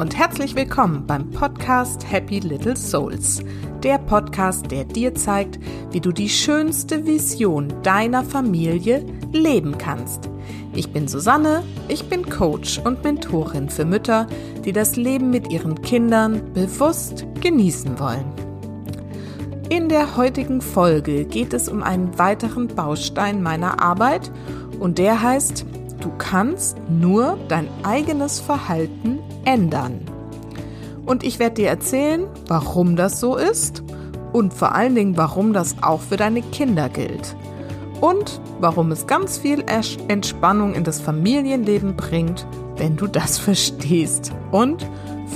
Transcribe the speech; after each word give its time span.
und 0.00 0.16
herzlich 0.16 0.54
willkommen 0.54 1.06
beim 1.06 1.30
Podcast 1.30 2.10
Happy 2.10 2.38
Little 2.38 2.74
Souls. 2.74 3.42
Der 3.82 3.98
Podcast, 3.98 4.70
der 4.70 4.84
dir 4.84 5.14
zeigt, 5.14 5.58
wie 5.90 6.00
du 6.00 6.10
die 6.10 6.30
schönste 6.30 7.04
Vision 7.04 7.70
deiner 7.82 8.24
Familie 8.24 9.04
leben 9.34 9.76
kannst. 9.76 10.30
Ich 10.72 10.90
bin 10.90 11.06
Susanne, 11.06 11.62
ich 11.88 12.08
bin 12.08 12.26
Coach 12.30 12.78
und 12.78 13.04
Mentorin 13.04 13.68
für 13.68 13.84
Mütter, 13.84 14.26
die 14.64 14.72
das 14.72 14.96
Leben 14.96 15.28
mit 15.28 15.52
ihren 15.52 15.82
Kindern 15.82 16.50
bewusst 16.54 17.26
genießen 17.42 18.00
wollen. 18.00 18.24
In 19.68 19.90
der 19.90 20.16
heutigen 20.16 20.62
Folge 20.62 21.26
geht 21.26 21.52
es 21.52 21.68
um 21.68 21.82
einen 21.82 22.18
weiteren 22.18 22.68
Baustein 22.68 23.42
meiner 23.42 23.82
Arbeit 23.82 24.32
und 24.78 24.96
der 24.96 25.20
heißt, 25.20 25.66
du 26.00 26.10
kannst 26.16 26.78
nur 26.88 27.36
dein 27.48 27.68
eigenes 27.82 28.40
Verhalten 28.40 29.18
ändern. 29.44 30.00
Und 31.06 31.24
ich 31.24 31.38
werde 31.38 31.56
dir 31.56 31.68
erzählen, 31.68 32.26
warum 32.46 32.96
das 32.96 33.20
so 33.20 33.36
ist 33.36 33.82
und 34.32 34.54
vor 34.54 34.74
allen 34.74 34.94
Dingen, 34.94 35.16
warum 35.16 35.52
das 35.52 35.76
auch 35.82 36.00
für 36.00 36.16
deine 36.16 36.42
Kinder 36.42 36.88
gilt. 36.88 37.34
Und 38.00 38.40
warum 38.60 38.92
es 38.92 39.06
ganz 39.06 39.38
viel 39.38 39.64
Entspannung 40.08 40.74
in 40.74 40.84
das 40.84 41.00
Familienleben 41.00 41.96
bringt, 41.96 42.46
wenn 42.76 42.96
du 42.96 43.06
das 43.06 43.38
verstehst 43.40 44.32
und 44.52 44.86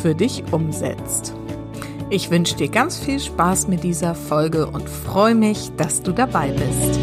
für 0.03 0.15
dich 0.15 0.45
umsetzt. 0.53 1.35
Ich 2.11 2.31
wünsche 2.31 2.57
dir 2.57 2.69
ganz 2.69 2.99
viel 2.99 3.19
Spaß 3.19 3.69
mit 3.69 3.83
dieser 3.83 4.15
Folge 4.15 4.67
und 4.67 4.89
freue 4.89 5.35
mich, 5.35 5.73
dass 5.77 6.03
du 6.03 6.13
dabei 6.13 6.51
bist. 6.51 7.01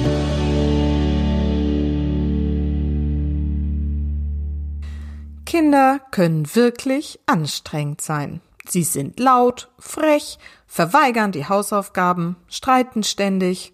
Kinder 5.61 6.01
können 6.09 6.55
wirklich 6.55 7.19
anstrengend 7.27 8.01
sein. 8.01 8.41
Sie 8.67 8.81
sind 8.81 9.19
laut, 9.19 9.69
frech, 9.77 10.39
verweigern 10.65 11.31
die 11.31 11.47
Hausaufgaben, 11.47 12.35
streiten 12.47 13.03
ständig. 13.03 13.71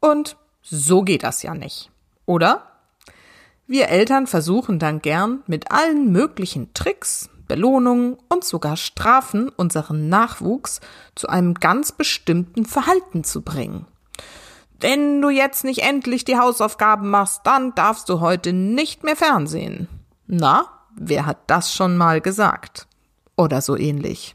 Und 0.00 0.38
so 0.62 1.02
geht 1.02 1.22
das 1.22 1.42
ja 1.42 1.54
nicht, 1.54 1.90
oder? 2.24 2.62
Wir 3.66 3.90
Eltern 3.90 4.28
versuchen 4.28 4.78
dann 4.78 5.02
gern 5.02 5.42
mit 5.46 5.70
allen 5.70 6.10
möglichen 6.10 6.72
Tricks, 6.72 7.28
Belohnungen 7.46 8.16
und 8.30 8.42
sogar 8.42 8.78
Strafen 8.78 9.50
unseren 9.50 10.08
Nachwuchs 10.08 10.80
zu 11.14 11.28
einem 11.28 11.52
ganz 11.52 11.92
bestimmten 11.92 12.64
Verhalten 12.64 13.24
zu 13.24 13.42
bringen. 13.42 13.84
Wenn 14.80 15.20
du 15.20 15.28
jetzt 15.28 15.64
nicht 15.64 15.82
endlich 15.82 16.24
die 16.24 16.38
Hausaufgaben 16.38 17.10
machst, 17.10 17.42
dann 17.44 17.74
darfst 17.74 18.08
du 18.08 18.20
heute 18.20 18.54
nicht 18.54 19.04
mehr 19.04 19.16
Fernsehen. 19.16 19.86
Na, 20.26 20.79
wer 20.96 21.26
hat 21.26 21.38
das 21.46 21.74
schon 21.74 21.96
mal 21.96 22.20
gesagt? 22.20 22.86
Oder 23.36 23.60
so 23.60 23.76
ähnlich. 23.76 24.34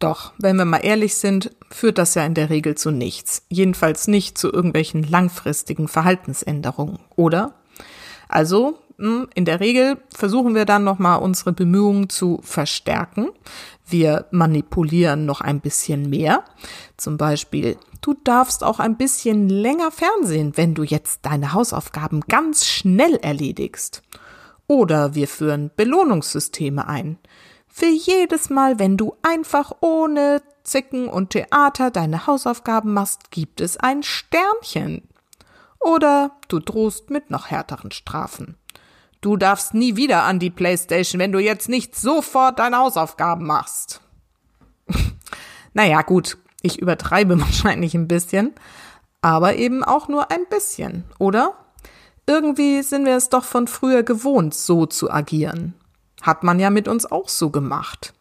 Doch, 0.00 0.32
wenn 0.38 0.56
wir 0.56 0.64
mal 0.64 0.78
ehrlich 0.78 1.14
sind, 1.14 1.54
führt 1.70 1.98
das 1.98 2.14
ja 2.14 2.24
in 2.24 2.34
der 2.34 2.48
Regel 2.48 2.74
zu 2.74 2.90
nichts. 2.90 3.42
Jedenfalls 3.48 4.08
nicht 4.08 4.38
zu 4.38 4.50
irgendwelchen 4.50 5.02
langfristigen 5.02 5.88
Verhaltensänderungen, 5.88 6.98
oder? 7.16 7.54
Also, 8.28 8.78
hm, 8.98 9.28
in 9.34 9.44
der 9.44 9.60
Regel 9.60 9.98
versuchen 10.14 10.54
wir 10.54 10.64
dann 10.64 10.84
nochmal 10.84 11.20
unsere 11.20 11.52
Bemühungen 11.52 12.08
zu 12.08 12.40
verstärken. 12.42 13.28
Wir 13.86 14.26
manipulieren 14.30 15.26
noch 15.26 15.42
ein 15.42 15.60
bisschen 15.60 16.08
mehr. 16.08 16.44
Zum 16.96 17.16
Beispiel, 17.16 17.76
du 18.00 18.14
darfst 18.24 18.64
auch 18.64 18.78
ein 18.78 18.96
bisschen 18.96 19.48
länger 19.48 19.90
Fernsehen, 19.90 20.56
wenn 20.56 20.74
du 20.74 20.82
jetzt 20.82 21.20
deine 21.26 21.52
Hausaufgaben 21.52 22.22
ganz 22.22 22.66
schnell 22.66 23.16
erledigst. 23.16 24.02
Oder 24.70 25.16
wir 25.16 25.26
führen 25.26 25.72
Belohnungssysteme 25.74 26.86
ein. 26.86 27.18
Für 27.66 27.88
jedes 27.88 28.50
Mal, 28.50 28.78
wenn 28.78 28.96
du 28.96 29.16
einfach 29.20 29.72
ohne 29.80 30.42
Zicken 30.62 31.08
und 31.08 31.30
Theater 31.30 31.90
deine 31.90 32.28
Hausaufgaben 32.28 32.92
machst, 32.94 33.32
gibt 33.32 33.60
es 33.60 33.78
ein 33.78 34.04
Sternchen. 34.04 35.08
Oder 35.80 36.36
du 36.46 36.60
drohst 36.60 37.10
mit 37.10 37.30
noch 37.30 37.50
härteren 37.50 37.90
Strafen. 37.90 38.58
Du 39.20 39.36
darfst 39.36 39.74
nie 39.74 39.96
wieder 39.96 40.22
an 40.22 40.38
die 40.38 40.50
Playstation, 40.50 41.18
wenn 41.18 41.32
du 41.32 41.40
jetzt 41.40 41.68
nicht 41.68 41.96
sofort 41.96 42.60
deine 42.60 42.78
Hausaufgaben 42.78 43.44
machst. 43.48 44.00
naja, 45.74 46.02
gut, 46.02 46.38
ich 46.62 46.78
übertreibe 46.78 47.40
wahrscheinlich 47.40 47.96
ein 47.96 48.06
bisschen, 48.06 48.54
aber 49.20 49.56
eben 49.56 49.82
auch 49.82 50.06
nur 50.06 50.30
ein 50.30 50.46
bisschen, 50.48 51.02
oder? 51.18 51.56
Irgendwie 52.26 52.82
sind 52.82 53.04
wir 53.04 53.16
es 53.16 53.28
doch 53.28 53.44
von 53.44 53.66
früher 53.66 54.02
gewohnt, 54.02 54.54
so 54.54 54.86
zu 54.86 55.10
agieren. 55.10 55.74
Hat 56.22 56.42
man 56.42 56.60
ja 56.60 56.70
mit 56.70 56.86
uns 56.86 57.10
auch 57.10 57.28
so 57.28 57.50
gemacht. 57.50 58.14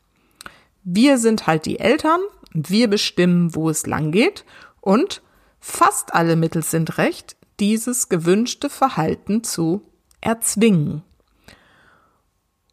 Wir 0.84 1.18
sind 1.18 1.48
halt 1.48 1.66
die 1.66 1.80
Eltern 1.80 2.22
wir 2.54 2.90
bestimmen, 2.90 3.56
wo 3.56 3.70
es 3.70 3.86
lang 3.86 4.12
geht 4.12 4.46
und 4.82 5.22
fast 5.60 6.14
alle 6.14 6.36
Mittel 6.36 6.64
sind 6.64 6.98
recht, 6.98 7.36
dieses 7.60 8.10
gewünschte 8.10 8.70
Verhalten 8.70 9.44
zu 9.44 9.82
erzwingen. 10.22 11.04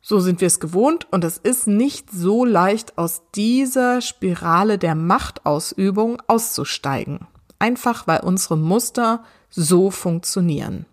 So 0.00 0.20
sind 0.20 0.40
wir 0.40 0.46
es 0.46 0.60
gewohnt 0.60 1.08
und 1.10 1.24
es 1.24 1.36
ist 1.36 1.66
nicht 1.66 2.10
so 2.12 2.44
leicht, 2.44 2.96
aus 2.96 3.22
dieser 3.34 4.00
Spirale 4.00 4.78
der 4.78 4.94
Machtausübung 4.94 6.22
auszusteigen. 6.28 7.26
Einfach 7.58 8.06
weil 8.06 8.20
unsere 8.20 8.56
Muster 8.56 9.24
so 9.50 9.90
funktionieren. 9.90 10.86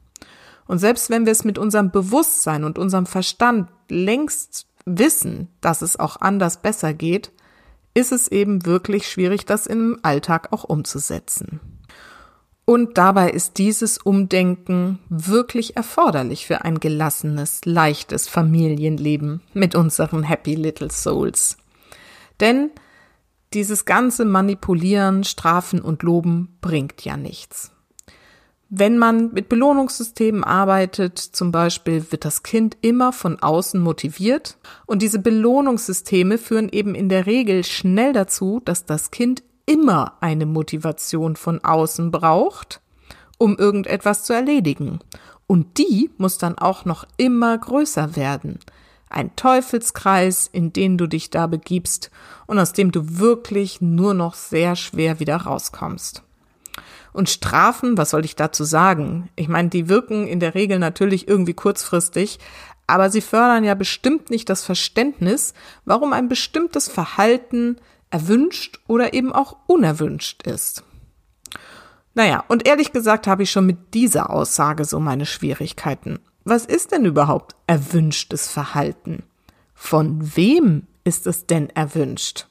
Und 0.68 0.80
selbst 0.80 1.10
wenn 1.10 1.26
wir 1.26 1.32
es 1.32 1.44
mit 1.44 1.58
unserem 1.58 1.92
Bewusstsein 1.92 2.64
und 2.64 2.80
unserem 2.80 3.06
Verstand 3.06 3.70
längst 3.90 4.68
wissen, 4.86 5.50
dass 5.62 5.82
es 5.82 6.00
auch 6.00 6.18
anders 6.22 6.62
besser 6.62 6.94
geht, 6.94 7.32
ist 7.94 8.12
es 8.12 8.28
eben 8.28 8.66
wirklich 8.66 9.08
schwierig, 9.10 9.46
das 9.46 9.68
im 9.68 10.00
Alltag 10.02 10.52
auch 10.52 10.64
umzusetzen. 10.64 11.60
Und 12.66 12.98
dabei 12.98 13.30
ist 13.30 13.58
dieses 13.58 13.98
Umdenken 13.98 15.00
wirklich 15.10 15.76
erforderlich 15.76 16.48
für 16.48 16.64
ein 16.64 16.80
gelassenes, 16.80 17.66
leichtes 17.66 18.30
Familienleben 18.30 19.42
mit 19.54 19.76
unseren 19.76 20.24
Happy 20.24 20.56
Little 20.56 20.90
Souls. 20.90 21.58
Denn 22.40 22.72
dieses 23.54 23.86
ganze 23.86 24.24
Manipulieren, 24.24 25.26
Strafen 25.26 25.82
und 25.82 26.04
Loben 26.04 26.58
bringt 26.62 27.04
ja 27.04 27.18
nichts. 27.18 27.73
Wenn 28.76 28.98
man 28.98 29.32
mit 29.34 29.50
Belohnungssystemen 29.50 30.44
arbeitet, 30.44 31.20
zum 31.20 31.52
Beispiel, 31.52 32.12
wird 32.12 32.26
das 32.26 32.42
Kind 32.42 32.76
immer 32.82 33.14
von 33.14 33.38
außen 33.38 33.80
motiviert 33.80 34.58
und 34.88 35.04
diese 35.04 35.20
Belohnungssysteme 35.20 36.40
führen 36.40 36.70
eben 36.70 36.96
in 36.96 37.08
der 37.08 37.28
Regel 37.28 37.64
schnell 37.66 38.14
dazu, 38.14 38.64
dass 38.66 38.88
das 38.88 39.12
Kind 39.12 39.44
immer 39.68 40.14
eine 40.22 40.48
Motivation 40.48 41.36
von 41.36 41.64
außen 41.64 42.10
braucht, 42.10 42.82
um 43.38 43.56
irgendetwas 43.60 44.24
zu 44.24 44.34
erledigen. 44.34 44.98
Und 45.46 45.78
die 45.78 46.10
muss 46.18 46.40
dann 46.40 46.58
auch 46.58 46.84
noch 46.84 47.06
immer 47.18 47.56
größer 47.56 48.16
werden. 48.16 48.58
Ein 49.08 49.36
Teufelskreis, 49.36 50.50
in 50.52 50.74
den 50.74 50.98
du 50.98 51.06
dich 51.06 51.30
da 51.30 51.46
begibst 51.46 52.10
und 52.48 52.58
aus 52.58 52.74
dem 52.74 52.92
du 52.92 53.20
wirklich 53.20 53.82
nur 53.82 54.16
noch 54.16 54.34
sehr 54.34 54.76
schwer 54.76 55.20
wieder 55.20 55.36
rauskommst. 55.38 56.24
Und 57.14 57.30
Strafen, 57.30 57.98
was 57.98 58.10
soll 58.10 58.26
ich 58.26 58.36
dazu 58.36 58.64
sagen? 58.64 59.30
Ich 59.36 59.48
meine, 59.48 59.70
die 59.70 59.88
wirken 59.88 60.28
in 60.28 60.40
der 60.40 60.56
Regel 60.56 60.80
natürlich 60.80 61.28
irgendwie 61.28 61.54
kurzfristig, 61.54 62.40
aber 62.88 63.10
sie 63.10 63.22
fördern 63.22 63.64
ja 63.64 63.76
bestimmt 63.76 64.30
nicht 64.30 64.50
das 64.50 64.64
Verständnis, 64.64 65.54
warum 65.86 66.12
ein 66.12 66.28
bestimmtes 66.28 66.88
Verhalten 66.90 67.78
erwünscht 68.10 68.80
oder 68.88 69.14
eben 69.14 69.32
auch 69.32 69.58
unerwünscht 69.68 70.46
ist. 70.46 70.84
Naja, 72.16 72.44
und 72.48 72.68
ehrlich 72.68 72.92
gesagt 72.92 73.26
habe 73.26 73.44
ich 73.44 73.52
schon 73.52 73.66
mit 73.66 73.94
dieser 73.94 74.30
Aussage 74.30 74.86
so 74.86 75.00
meine 75.00 75.26
Schwierigkeiten. 75.26 76.20
Was 76.44 76.66
ist 76.66 76.92
denn 76.92 77.06
überhaupt 77.06 77.56
erwünschtes 77.68 78.50
Verhalten? 78.50 79.24
Von 79.74 80.36
wem 80.36 80.88
ist 81.04 81.26
es 81.26 81.48
denn 81.48 81.70
erwünscht? 81.70 82.48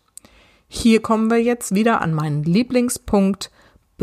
Hier 0.66 1.02
kommen 1.02 1.30
wir 1.30 1.42
jetzt 1.42 1.74
wieder 1.74 2.00
an 2.00 2.14
meinen 2.14 2.42
Lieblingspunkt 2.42 3.50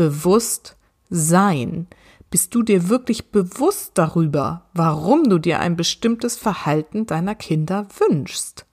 bewusst 0.00 0.78
sein? 1.10 1.86
Bist 2.30 2.54
du 2.54 2.62
dir 2.62 2.88
wirklich 2.88 3.32
bewusst 3.32 3.90
darüber, 3.96 4.70
warum 4.72 5.24
du 5.24 5.38
dir 5.38 5.60
ein 5.60 5.76
bestimmtes 5.76 6.38
Verhalten 6.38 7.04
deiner 7.04 7.34
Kinder 7.34 7.86
wünschst? 7.98 8.64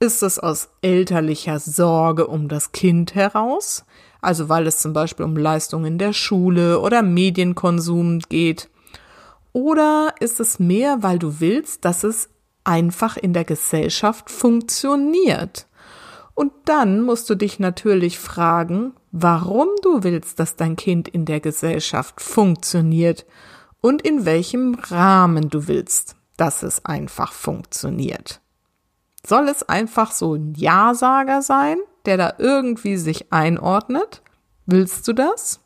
Ist 0.00 0.24
es 0.24 0.40
aus 0.40 0.70
elterlicher 0.82 1.60
Sorge 1.60 2.26
um 2.26 2.48
das 2.48 2.72
Kind 2.72 3.14
heraus? 3.14 3.84
Also 4.20 4.48
weil 4.48 4.66
es 4.66 4.80
zum 4.80 4.92
Beispiel 4.92 5.24
um 5.24 5.36
Leistungen 5.36 5.84
in 5.84 5.98
der 5.98 6.12
Schule 6.12 6.80
oder 6.80 7.02
Medienkonsum 7.02 8.18
geht? 8.18 8.68
Oder 9.52 10.16
ist 10.18 10.40
es 10.40 10.58
mehr, 10.58 11.04
weil 11.04 11.20
du 11.20 11.38
willst, 11.38 11.84
dass 11.84 12.02
es 12.02 12.28
einfach 12.64 13.16
in 13.16 13.34
der 13.34 13.44
Gesellschaft 13.44 14.30
funktioniert? 14.30 15.68
Und 16.34 16.50
dann 16.64 17.02
musst 17.02 17.30
du 17.30 17.36
dich 17.36 17.60
natürlich 17.60 18.18
fragen, 18.18 18.94
warum 19.16 19.68
du 19.82 20.02
willst, 20.02 20.40
dass 20.40 20.56
dein 20.56 20.74
Kind 20.74 21.06
in 21.06 21.24
der 21.24 21.38
Gesellschaft 21.38 22.20
funktioniert 22.20 23.24
und 23.80 24.02
in 24.02 24.24
welchem 24.24 24.74
Rahmen 24.74 25.50
du 25.50 25.68
willst, 25.68 26.16
dass 26.36 26.64
es 26.64 26.84
einfach 26.84 27.32
funktioniert. 27.32 28.40
Soll 29.24 29.48
es 29.48 29.62
einfach 29.62 30.10
so 30.10 30.34
ein 30.34 30.54
Ja-Sager 30.56 31.42
sein, 31.42 31.76
der 32.06 32.16
da 32.16 32.34
irgendwie 32.38 32.96
sich 32.96 33.32
einordnet? 33.32 34.20
Willst 34.66 35.06
du 35.06 35.12
das? 35.12 35.60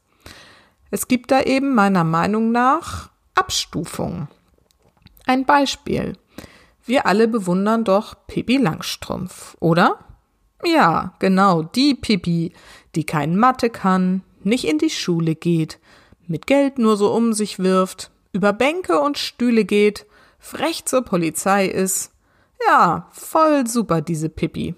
Es 0.91 1.09
gibt 1.09 1.31
da 1.31 1.41
eben 1.41 1.75
meiner 1.75 2.05
Meinung 2.05 2.53
nach 2.53 3.09
Abstufungen. 3.35 4.29
Ein 5.27 5.47
Beispiel. 5.47 6.19
Wir 6.85 7.07
alle 7.07 7.27
bewundern 7.29 7.85
doch 7.85 8.15
Pippi 8.27 8.59
Langstrumpf, 8.59 9.57
oder? 9.59 9.99
Ja, 10.65 11.15
genau, 11.19 11.63
die 11.63 11.95
Pippi, 11.95 12.53
die 12.95 13.05
kein 13.05 13.37
Mathe 13.37 13.71
kann, 13.71 14.23
nicht 14.43 14.65
in 14.65 14.79
die 14.79 14.91
Schule 14.91 15.35
geht, 15.35 15.79
mit 16.27 16.47
Geld 16.47 16.79
nur 16.79 16.97
so 16.97 17.13
um 17.13 17.33
sich 17.33 17.59
wirft, 17.59 18.11
über 18.33 18.53
Bänke 18.53 19.01
und 19.01 19.19
Stühle 19.19 19.65
geht, 19.65 20.07
frech 20.39 20.85
zur 20.85 21.03
Polizei 21.03 21.67
ist. 21.67 22.13
Ja, 22.67 23.09
voll 23.13 23.67
super, 23.67 24.01
diese 24.01 24.29
Pippi. 24.29 24.75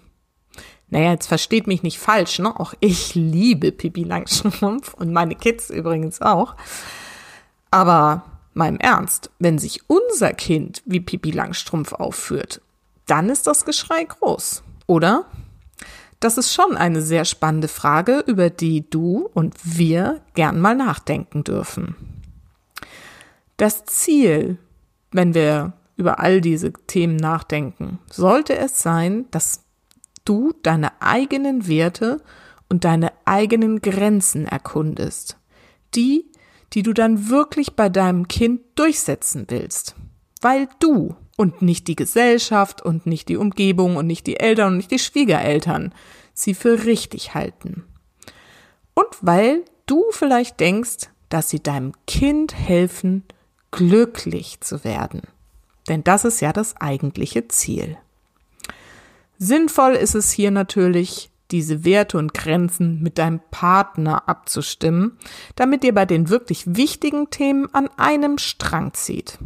Naja, 0.89 1.13
jetzt 1.13 1.27
versteht 1.27 1.67
mich 1.67 1.83
nicht 1.83 1.99
falsch, 1.99 2.41
ne? 2.41 2.59
Auch 2.59 2.75
ich 2.81 3.15
liebe 3.15 3.73
Pippi 3.73 4.03
Langstrumpf 4.03 4.95
und 4.99 5.13
meine 5.13 5.37
Kids 5.37 5.71
übrigens 5.71 6.21
auch. 6.21 6.57
Aber 7.71 8.25
meinem 8.55 8.79
Ernst, 8.79 9.31
wenn 9.39 9.59
sich 9.59 9.83
unser 9.89 10.33
Kind 10.33 10.83
wie 10.85 11.01
Pippi 11.01 11.31
Langstrumpf 11.31 11.93
aufführt, 11.93 12.61
dann 13.07 13.31
ist 13.31 13.47
das 13.47 13.65
Geschrei 13.65 14.05
groß, 14.05 14.63
oder? 14.87 15.27
Das 16.21 16.37
ist 16.37 16.53
schon 16.53 16.77
eine 16.77 17.01
sehr 17.01 17.25
spannende 17.25 17.69
Frage, 17.69 18.23
über 18.27 18.51
die 18.51 18.89
du 18.89 19.29
und 19.33 19.55
wir 19.65 20.21
gern 20.35 20.61
mal 20.61 20.77
nachdenken 20.77 21.45
dürfen. 21.45 21.97
Das 23.57 23.87
Ziel, 23.87 24.59
wenn 25.11 25.35
wir 25.35 25.73
über 25.97 26.21
all 26.21 26.41
diese 26.41 26.73
Themen 26.73 27.17
nachdenken, 27.17 27.99
sollte 28.11 28.57
es 28.57 28.83
sein, 28.83 29.27
dass 29.31 29.65
du 30.25 30.53
deine 30.63 30.93
eigenen 31.01 31.67
Werte 31.67 32.23
und 32.69 32.85
deine 32.85 33.13
eigenen 33.25 33.81
Grenzen 33.81 34.47
erkundest. 34.47 35.37
Die, 35.95 36.31
die 36.73 36.83
du 36.83 36.93
dann 36.93 37.29
wirklich 37.29 37.75
bei 37.75 37.89
deinem 37.89 38.29
Kind 38.29 38.61
durchsetzen 38.77 39.47
willst. 39.49 39.97
Weil 40.41 40.69
du 40.79 41.17
und 41.41 41.63
nicht 41.63 41.89
die 41.89 41.97
Gesellschaft 41.97 42.83
und 42.83 43.07
nicht 43.07 43.31
die 43.31 43.39
Umgebung 43.39 43.97
und 43.97 44.07
nicht 44.07 44.27
die 44.27 44.39
Eltern 44.39 44.73
und 44.73 44.77
nicht 44.77 44.91
die 44.91 44.99
Schwiegereltern 44.99 45.95
sie 46.35 46.53
für 46.53 46.85
richtig 46.85 47.33
halten. 47.33 47.85
Und 48.93 49.07
weil 49.23 49.65
du 49.87 50.05
vielleicht 50.11 50.61
denkst, 50.61 51.09
dass 51.31 51.49
sie 51.49 51.63
deinem 51.63 51.95
Kind 52.07 52.55
helfen, 52.55 53.25
glücklich 53.71 54.61
zu 54.61 54.85
werden. 54.85 55.23
Denn 55.89 56.05
das 56.05 56.27
ist 56.27 56.41
ja 56.41 56.53
das 56.53 56.77
eigentliche 56.77 57.49
Ziel. 57.49 57.97
Sinnvoll 59.39 59.93
ist 59.93 60.15
es 60.15 60.31
hier 60.33 60.51
natürlich, 60.51 61.31
diese 61.53 61.87
Werte 61.87 62.19
und 62.19 62.35
Grenzen 62.35 63.03
mit 63.03 63.17
deinem 63.17 63.41
Partner 63.51 64.29
abzustimmen, 64.29 65.17
damit 65.57 65.85
ihr 65.85 65.95
bei 65.95 66.05
den 66.05 66.29
wirklich 66.29 66.77
wichtigen 66.77 67.31
Themen 67.31 67.75
an 67.75 67.89
einem 67.97 68.37
Strang 68.37 68.93
zieht. 68.93 69.39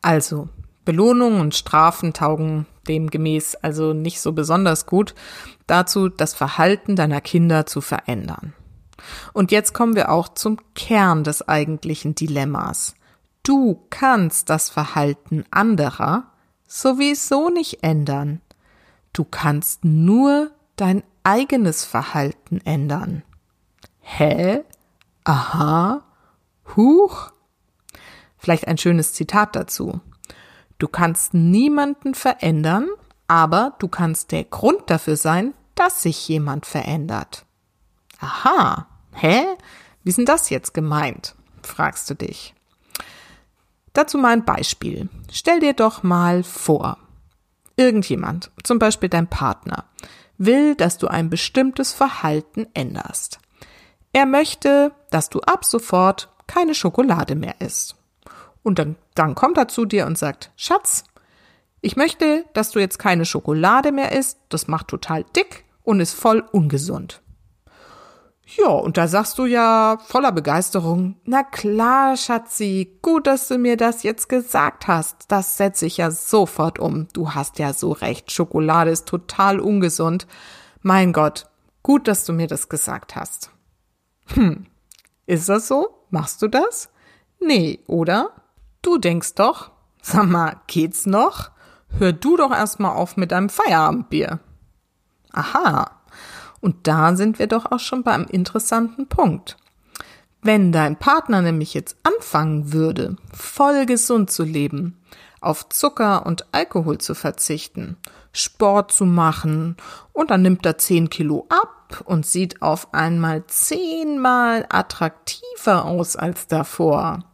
Also, 0.00 0.48
Belohnungen 0.86 1.40
und 1.40 1.54
Strafen 1.54 2.14
taugen 2.14 2.64
demgemäß 2.88 3.56
also 3.56 3.92
nicht 3.92 4.20
so 4.20 4.32
besonders 4.32 4.86
gut 4.86 5.14
dazu, 5.66 6.08
das 6.08 6.32
Verhalten 6.32 6.96
deiner 6.96 7.20
Kinder 7.20 7.66
zu 7.66 7.82
verändern. 7.82 8.54
Und 9.34 9.52
jetzt 9.52 9.74
kommen 9.74 9.94
wir 9.96 10.10
auch 10.10 10.28
zum 10.28 10.58
Kern 10.74 11.24
des 11.24 11.46
eigentlichen 11.46 12.14
Dilemmas. 12.14 12.94
Du 13.42 13.84
kannst 13.90 14.48
das 14.48 14.70
Verhalten 14.70 15.44
anderer 15.50 16.32
sowieso 16.66 17.50
nicht 17.50 17.82
ändern. 17.82 18.40
Du 19.12 19.24
kannst 19.24 19.84
nur 19.84 20.50
dein 20.76 21.02
eigenes 21.24 21.84
Verhalten 21.84 22.60
ändern. 22.64 23.22
Hä? 24.00 24.62
Aha? 25.24 26.02
Huch? 26.76 27.32
Vielleicht 28.38 28.68
ein 28.68 28.78
schönes 28.78 29.12
Zitat 29.12 29.56
dazu. 29.56 30.00
Du 30.78 30.88
kannst 30.88 31.34
niemanden 31.34 32.14
verändern, 32.14 32.88
aber 33.28 33.74
du 33.78 33.88
kannst 33.88 34.32
der 34.32 34.44
Grund 34.44 34.90
dafür 34.90 35.16
sein, 35.16 35.54
dass 35.74 36.02
sich 36.02 36.28
jemand 36.28 36.66
verändert. 36.66 37.46
Aha, 38.20 38.86
hä? 39.12 39.44
Wie 40.02 40.10
ist 40.10 40.18
denn 40.18 40.26
das 40.26 40.50
jetzt 40.50 40.74
gemeint? 40.74 41.34
fragst 41.62 42.08
du 42.08 42.14
dich. 42.14 42.54
Dazu 43.92 44.18
mal 44.18 44.32
ein 44.32 44.44
Beispiel. 44.44 45.08
Stell 45.32 45.60
dir 45.60 45.72
doch 45.72 46.02
mal 46.02 46.42
vor, 46.42 46.98
irgendjemand, 47.76 48.50
zum 48.62 48.78
Beispiel 48.78 49.08
dein 49.08 49.28
Partner, 49.28 49.86
will, 50.38 50.74
dass 50.74 50.98
du 50.98 51.08
ein 51.08 51.30
bestimmtes 51.30 51.92
Verhalten 51.92 52.66
änderst. 52.74 53.40
Er 54.12 54.26
möchte, 54.26 54.92
dass 55.10 55.28
du 55.30 55.40
ab 55.40 55.64
sofort 55.64 56.28
keine 56.46 56.74
Schokolade 56.74 57.34
mehr 57.34 57.60
isst. 57.60 57.96
Und 58.66 58.80
dann, 58.80 58.96
dann 59.14 59.36
kommt 59.36 59.58
er 59.58 59.68
zu 59.68 59.84
dir 59.84 60.06
und 60.06 60.18
sagt, 60.18 60.50
Schatz, 60.56 61.04
ich 61.82 61.94
möchte, 61.94 62.44
dass 62.52 62.72
du 62.72 62.80
jetzt 62.80 62.98
keine 62.98 63.24
Schokolade 63.24 63.92
mehr 63.92 64.10
isst, 64.10 64.40
das 64.48 64.66
macht 64.66 64.88
total 64.88 65.22
dick 65.36 65.64
und 65.84 66.00
ist 66.00 66.14
voll 66.14 66.42
ungesund. 66.50 67.22
Ja, 68.44 68.70
und 68.70 68.96
da 68.96 69.06
sagst 69.06 69.38
du 69.38 69.46
ja 69.46 69.98
voller 70.04 70.32
Begeisterung, 70.32 71.14
na 71.22 71.44
klar, 71.44 72.16
Schatzi, 72.16 72.98
gut, 73.02 73.28
dass 73.28 73.46
du 73.46 73.56
mir 73.56 73.76
das 73.76 74.02
jetzt 74.02 74.28
gesagt 74.28 74.88
hast. 74.88 75.26
Das 75.28 75.56
setze 75.56 75.86
ich 75.86 75.98
ja 75.98 76.10
sofort 76.10 76.80
um. 76.80 77.06
Du 77.12 77.34
hast 77.34 77.60
ja 77.60 77.72
so 77.72 77.92
recht, 77.92 78.32
Schokolade 78.32 78.90
ist 78.90 79.06
total 79.06 79.60
ungesund. 79.60 80.26
Mein 80.82 81.12
Gott, 81.12 81.48
gut, 81.84 82.08
dass 82.08 82.24
du 82.24 82.32
mir 82.32 82.48
das 82.48 82.68
gesagt 82.68 83.14
hast. 83.14 83.52
Hm, 84.34 84.66
ist 85.26 85.48
das 85.48 85.68
so? 85.68 86.02
Machst 86.10 86.42
du 86.42 86.48
das? 86.48 86.88
Nee, 87.38 87.78
oder? 87.86 88.32
Du 88.86 88.98
denkst 88.98 89.34
doch, 89.34 89.72
sag 90.00 90.28
mal, 90.28 90.60
geht's 90.68 91.06
noch? 91.06 91.50
Hör 91.98 92.12
du 92.12 92.36
doch 92.36 92.52
erstmal 92.52 92.92
auf 92.92 93.16
mit 93.16 93.32
deinem 93.32 93.48
Feierabendbier. 93.48 94.38
Aha. 95.32 95.90
Und 96.60 96.86
da 96.86 97.16
sind 97.16 97.40
wir 97.40 97.48
doch 97.48 97.72
auch 97.72 97.80
schon 97.80 98.04
beim 98.04 98.26
interessanten 98.26 99.08
Punkt. 99.08 99.56
Wenn 100.40 100.70
dein 100.70 100.96
Partner 101.00 101.42
nämlich 101.42 101.74
jetzt 101.74 101.96
anfangen 102.04 102.72
würde, 102.72 103.16
voll 103.34 103.86
gesund 103.86 104.30
zu 104.30 104.44
leben, 104.44 105.02
auf 105.40 105.68
Zucker 105.68 106.24
und 106.24 106.46
Alkohol 106.52 106.98
zu 106.98 107.16
verzichten, 107.16 107.96
Sport 108.32 108.92
zu 108.92 109.04
machen 109.04 109.76
und 110.12 110.30
dann 110.30 110.42
nimmt 110.42 110.64
er 110.64 110.78
10 110.78 111.10
Kilo 111.10 111.48
ab 111.48 112.04
und 112.04 112.24
sieht 112.24 112.62
auf 112.62 112.94
einmal 112.94 113.44
zehnmal 113.48 114.64
attraktiver 114.68 115.86
aus 115.86 116.14
als 116.14 116.46
davor. 116.46 117.24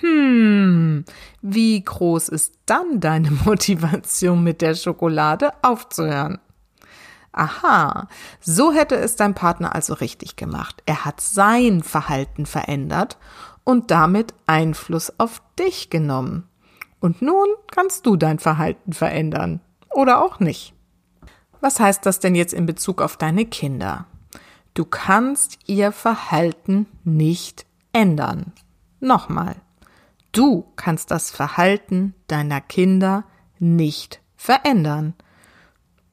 Hm, 0.00 1.04
wie 1.42 1.82
groß 1.82 2.28
ist 2.28 2.54
dann 2.66 3.00
deine 3.00 3.30
Motivation 3.44 4.42
mit 4.42 4.62
der 4.62 4.74
Schokolade 4.74 5.52
aufzuhören? 5.62 6.38
Aha, 7.32 8.08
so 8.40 8.72
hätte 8.72 8.96
es 8.96 9.16
dein 9.16 9.34
Partner 9.34 9.74
also 9.74 9.92
richtig 9.92 10.36
gemacht. 10.36 10.82
Er 10.86 11.04
hat 11.04 11.20
sein 11.20 11.82
Verhalten 11.82 12.46
verändert 12.46 13.18
und 13.62 13.90
damit 13.90 14.32
Einfluss 14.46 15.12
auf 15.18 15.42
dich 15.58 15.90
genommen. 15.90 16.48
Und 16.98 17.20
nun 17.20 17.46
kannst 17.70 18.06
du 18.06 18.16
dein 18.16 18.38
Verhalten 18.38 18.94
verändern. 18.94 19.60
Oder 19.90 20.22
auch 20.22 20.40
nicht. 20.40 20.72
Was 21.60 21.78
heißt 21.78 22.06
das 22.06 22.20
denn 22.20 22.34
jetzt 22.34 22.54
in 22.54 22.64
Bezug 22.64 23.02
auf 23.02 23.18
deine 23.18 23.44
Kinder? 23.44 24.06
Du 24.72 24.84
kannst 24.84 25.58
ihr 25.66 25.92
Verhalten 25.92 26.86
nicht 27.04 27.66
ändern. 27.92 28.52
Nochmal. 29.00 29.56
Du 30.36 30.66
kannst 30.76 31.10
das 31.10 31.30
Verhalten 31.30 32.14
deiner 32.26 32.60
Kinder 32.60 33.24
nicht 33.58 34.20
verändern. 34.36 35.14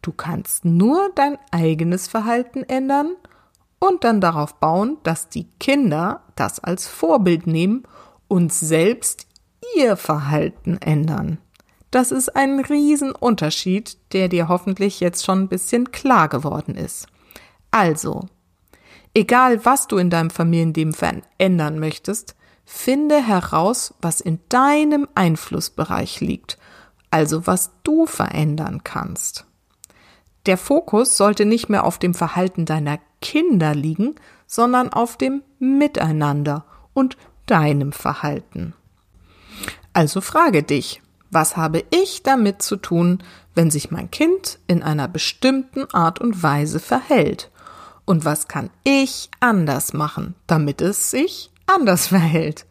Du 0.01 0.13
kannst 0.13 0.63
nur 0.63 1.12
dein 1.13 1.38
eigenes 1.51 2.08
Verhalten 2.08 2.63
ändern 2.63 3.18
und 3.80 4.06
dann 4.06 4.22
darauf 4.22 4.62
bauen, 4.62 4.96
dass 5.03 5.27
die 5.27 5.50
Kinder 5.60 6.22
das 6.38 6.62
als 6.62 6.88
Vorbild 6.88 7.48
nehmen 7.48 7.84
und 8.30 8.53
selbst 8.53 9.27
ihr 9.75 9.98
Verhalten 9.98 10.77
ändern. 10.77 11.38
Das 11.92 12.13
ist 12.13 12.34
ein 12.34 12.62
Riesenunterschied, 12.62 13.98
der 14.13 14.30
dir 14.30 14.48
hoffentlich 14.48 15.01
jetzt 15.01 15.25
schon 15.25 15.42
ein 15.42 15.50
bisschen 15.50 15.92
klar 15.92 16.30
geworden 16.30 16.75
ist. 16.75 17.08
Also, 17.72 18.30
egal 19.13 19.65
was 19.65 19.88
du 19.88 19.98
in 19.98 20.10
deinem 20.10 20.30
Familienleben 20.30 20.94
verändern 20.94 21.77
möchtest, 21.77 22.38
Finde 22.65 23.22
heraus, 23.22 23.93
was 24.01 24.22
in 24.22 24.39
deinem 24.50 25.08
Einflussbereich 25.15 26.22
liegt, 26.22 26.58
also 27.12 27.46
was 27.46 27.72
du 27.84 28.05
verändern 28.05 28.84
kannst. 28.84 29.46
Der 30.46 30.58
Fokus 30.58 31.15
sollte 31.15 31.46
nicht 31.46 31.70
mehr 31.70 31.86
auf 31.86 32.00
dem 32.00 32.13
Verhalten 32.13 32.65
deiner 32.65 33.00
Kinder 33.22 33.74
liegen, 33.74 34.15
sondern 34.48 34.91
auf 34.91 35.17
dem 35.17 35.41
Miteinander 35.60 36.65
und 36.93 37.17
deinem 37.46 37.91
Verhalten. 37.91 38.74
Also 39.93 40.22
frage 40.22 40.63
dich, 40.63 41.01
Was 41.29 41.58
habe 41.58 41.84
ich 41.89 42.22
damit 42.22 42.62
zu 42.62 42.75
tun, 42.75 43.24
wenn 43.55 43.72
sich 43.72 43.89
mein 43.89 44.12
Kind 44.12 44.60
in 44.67 44.84
einer 44.84 45.08
bestimmten 45.08 45.91
Art 45.91 46.20
und 46.20 46.43
Weise 46.43 46.79
verhält? 46.79 47.50
Und 48.05 48.25
was 48.25 48.48
kann 48.48 48.70
ich 48.84 49.29
anders 49.39 49.93
machen, 49.93 50.36
damit 50.46 50.82
es 50.82 51.10
sich 51.10 51.52
anders 51.65 52.08
verhält? 52.08 52.65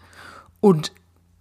Und 0.60 0.92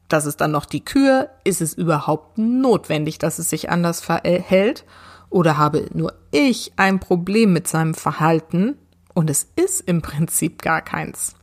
das 0.08 0.26
ist 0.26 0.42
dann 0.42 0.52
noch 0.52 0.66
die 0.66 0.84
Kür. 0.84 1.30
Ist 1.44 1.62
es 1.62 1.74
überhaupt 1.74 2.38
notwendig, 2.38 3.18
dass 3.18 3.40
es 3.40 3.50
sich 3.50 3.70
anders 3.70 4.02
verhält? 4.02 4.84
Oder 5.30 5.58
habe 5.58 5.88
nur 5.94 6.14
ich 6.32 6.74
ein 6.76 7.00
Problem 7.00 7.54
mit 7.54 7.68
seinem 7.68 7.94
Verhalten 7.94 8.78
und 9.14 9.30
es 9.30 9.48
ist 9.56 9.82
im 9.82 10.02
Prinzip 10.02 10.62
gar 10.62 10.82
keins? 10.82 11.36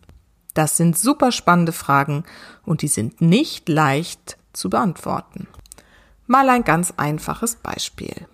Das 0.53 0.77
sind 0.77 0.99
super 0.99 1.33
spannende 1.33 1.73
Fragen 1.73 2.25
und 2.67 2.83
die 2.83 2.89
sind 2.89 3.21
nicht 3.21 3.69
leicht 3.69 4.37
zu 4.53 4.69
beantworten. 4.69 5.47
Mal 6.27 6.51
ein 6.51 6.65
ganz 6.65 6.93
einfaches 6.97 7.57
Beispiel. 7.57 8.27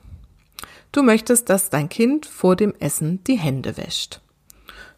Du 0.90 1.02
möchtest, 1.02 1.48
dass 1.48 1.70
dein 1.70 1.88
Kind 1.88 2.26
vor 2.26 2.56
dem 2.56 2.74
Essen 2.80 3.22
die 3.24 3.38
Hände 3.38 3.76
wäscht. 3.76 4.20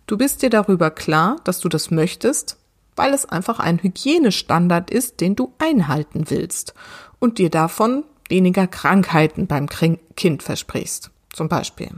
Du 0.06 0.16
bist 0.16 0.40
dir 0.42 0.50
darüber 0.50 0.90
klar, 0.90 1.37
dass 1.45 1.59
du 1.59 1.68
das 1.68 1.90
möchtest, 1.90 2.59
weil 2.97 3.15
es 3.15 3.26
einfach 3.26 3.61
ein 3.61 3.79
Hygienestandard 3.79 4.91
ist, 4.91 5.21
den 5.21 5.37
du 5.37 5.53
einhalten 5.59 6.25
willst 6.29 6.75
und 7.19 7.38
dir 7.38 7.50
davon 7.50 8.05
weniger 8.29 8.67
Krankheiten 8.67 9.47
beim 9.47 9.69
Kind 9.69 10.43
versprichst. 10.43 11.11
Zum 11.33 11.49
Beispiel. 11.49 11.91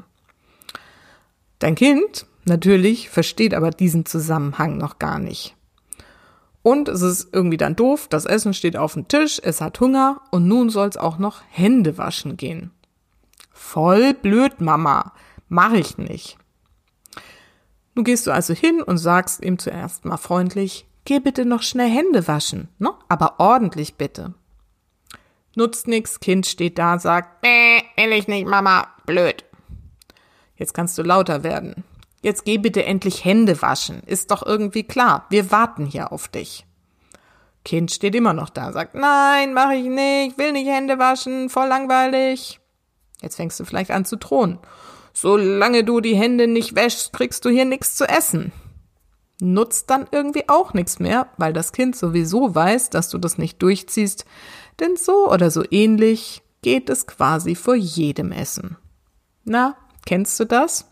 Dein 1.60 1.74
Kind 1.74 2.26
natürlich 2.44 3.08
versteht 3.08 3.54
aber 3.54 3.70
diesen 3.70 4.04
Zusammenhang 4.04 4.76
noch 4.76 4.98
gar 4.98 5.18
nicht. 5.18 5.54
Und 6.62 6.88
es 6.88 7.02
ist 7.02 7.28
irgendwie 7.32 7.56
dann 7.56 7.76
doof, 7.76 8.08
das 8.08 8.24
Essen 8.24 8.52
steht 8.52 8.76
auf 8.76 8.94
dem 8.94 9.08
Tisch, 9.08 9.40
es 9.42 9.60
hat 9.60 9.80
Hunger 9.80 10.20
und 10.30 10.48
nun 10.48 10.70
soll 10.70 10.88
es 10.88 10.96
auch 10.96 11.18
noch 11.18 11.42
Hände 11.48 11.96
waschen 11.98 12.36
gehen. 12.36 12.72
Voll 13.52 14.12
blöd, 14.14 14.60
Mama. 14.60 15.12
Mach 15.48 15.72
ich 15.72 15.98
nicht. 15.98 16.36
Nun 17.94 18.04
gehst 18.04 18.26
du 18.26 18.32
also 18.32 18.54
hin 18.54 18.82
und 18.82 18.98
sagst 18.98 19.42
ihm 19.42 19.58
zuerst 19.58 20.04
mal 20.04 20.16
freundlich, 20.16 20.86
Geh 21.08 21.20
bitte 21.20 21.46
noch 21.46 21.62
schnell 21.62 21.88
Hände 21.88 22.28
waschen, 22.28 22.68
ne? 22.78 22.90
Aber 23.08 23.40
ordentlich 23.40 23.94
bitte. 23.94 24.34
Nutzt 25.56 25.88
nix, 25.88 26.20
Kind 26.20 26.44
steht 26.44 26.76
da, 26.76 26.98
sagt, 26.98 27.42
nee, 27.42 27.82
will 27.96 28.12
ich 28.12 28.28
nicht, 28.28 28.46
Mama, 28.46 28.88
blöd. 29.06 29.46
Jetzt 30.56 30.74
kannst 30.74 30.98
du 30.98 31.02
lauter 31.02 31.42
werden. 31.44 31.82
Jetzt 32.20 32.44
geh 32.44 32.58
bitte 32.58 32.84
endlich 32.84 33.24
Hände 33.24 33.62
waschen. 33.62 34.02
Ist 34.04 34.30
doch 34.30 34.44
irgendwie 34.44 34.82
klar. 34.82 35.24
Wir 35.30 35.50
warten 35.50 35.86
hier 35.86 36.12
auf 36.12 36.28
dich. 36.28 36.66
Kind 37.64 37.90
steht 37.90 38.14
immer 38.14 38.34
noch 38.34 38.50
da, 38.50 38.70
sagt, 38.72 38.94
nein, 38.94 39.54
mach 39.54 39.70
ich 39.70 39.86
nicht, 39.86 40.36
will 40.36 40.52
nicht 40.52 40.68
Hände 40.68 40.98
waschen, 40.98 41.48
voll 41.48 41.68
langweilig. 41.68 42.60
Jetzt 43.22 43.36
fängst 43.36 43.58
du 43.58 43.64
vielleicht 43.64 43.92
an 43.92 44.04
zu 44.04 44.18
drohen. 44.18 44.58
Solange 45.14 45.84
du 45.84 46.02
die 46.02 46.16
Hände 46.16 46.46
nicht 46.46 46.74
wäschst, 46.74 47.14
kriegst 47.14 47.46
du 47.46 47.48
hier 47.48 47.64
nichts 47.64 47.94
zu 47.96 48.06
essen 48.06 48.52
nutzt 49.40 49.90
dann 49.90 50.06
irgendwie 50.10 50.48
auch 50.48 50.74
nichts 50.74 50.98
mehr, 50.98 51.28
weil 51.36 51.52
das 51.52 51.72
Kind 51.72 51.96
sowieso 51.96 52.54
weiß, 52.54 52.90
dass 52.90 53.08
du 53.08 53.18
das 53.18 53.38
nicht 53.38 53.62
durchziehst, 53.62 54.24
denn 54.80 54.96
so 54.96 55.30
oder 55.30 55.50
so 55.50 55.64
ähnlich 55.70 56.42
geht 56.62 56.90
es 56.90 57.06
quasi 57.06 57.54
vor 57.54 57.74
jedem 57.74 58.32
Essen. 58.32 58.76
Na, 59.44 59.76
kennst 60.06 60.38
du 60.40 60.44
das? 60.44 60.86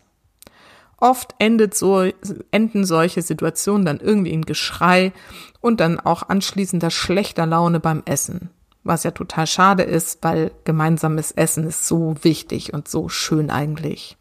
Oft 0.99 1.35
endet 1.37 1.75
so, 1.75 2.09
enden 2.49 2.85
solche 2.85 3.21
Situationen 3.21 3.85
dann 3.85 3.99
irgendwie 3.99 4.31
in 4.31 4.45
Geschrei 4.45 5.13
und 5.61 5.79
dann 5.79 5.99
auch 5.99 6.23
anschließender 6.23 6.89
schlechter 6.89 7.45
Laune 7.45 7.79
beim 7.79 8.01
Essen. 8.05 8.49
Was 8.83 9.03
ja 9.03 9.11
total 9.11 9.45
schade 9.45 9.83
ist, 9.83 10.23
weil 10.23 10.51
gemeinsames 10.63 11.31
Essen 11.31 11.65
ist 11.65 11.87
so 11.87 12.15
wichtig 12.21 12.73
und 12.73 12.87
so 12.87 13.09
schön 13.09 13.51
eigentlich. 13.51 14.17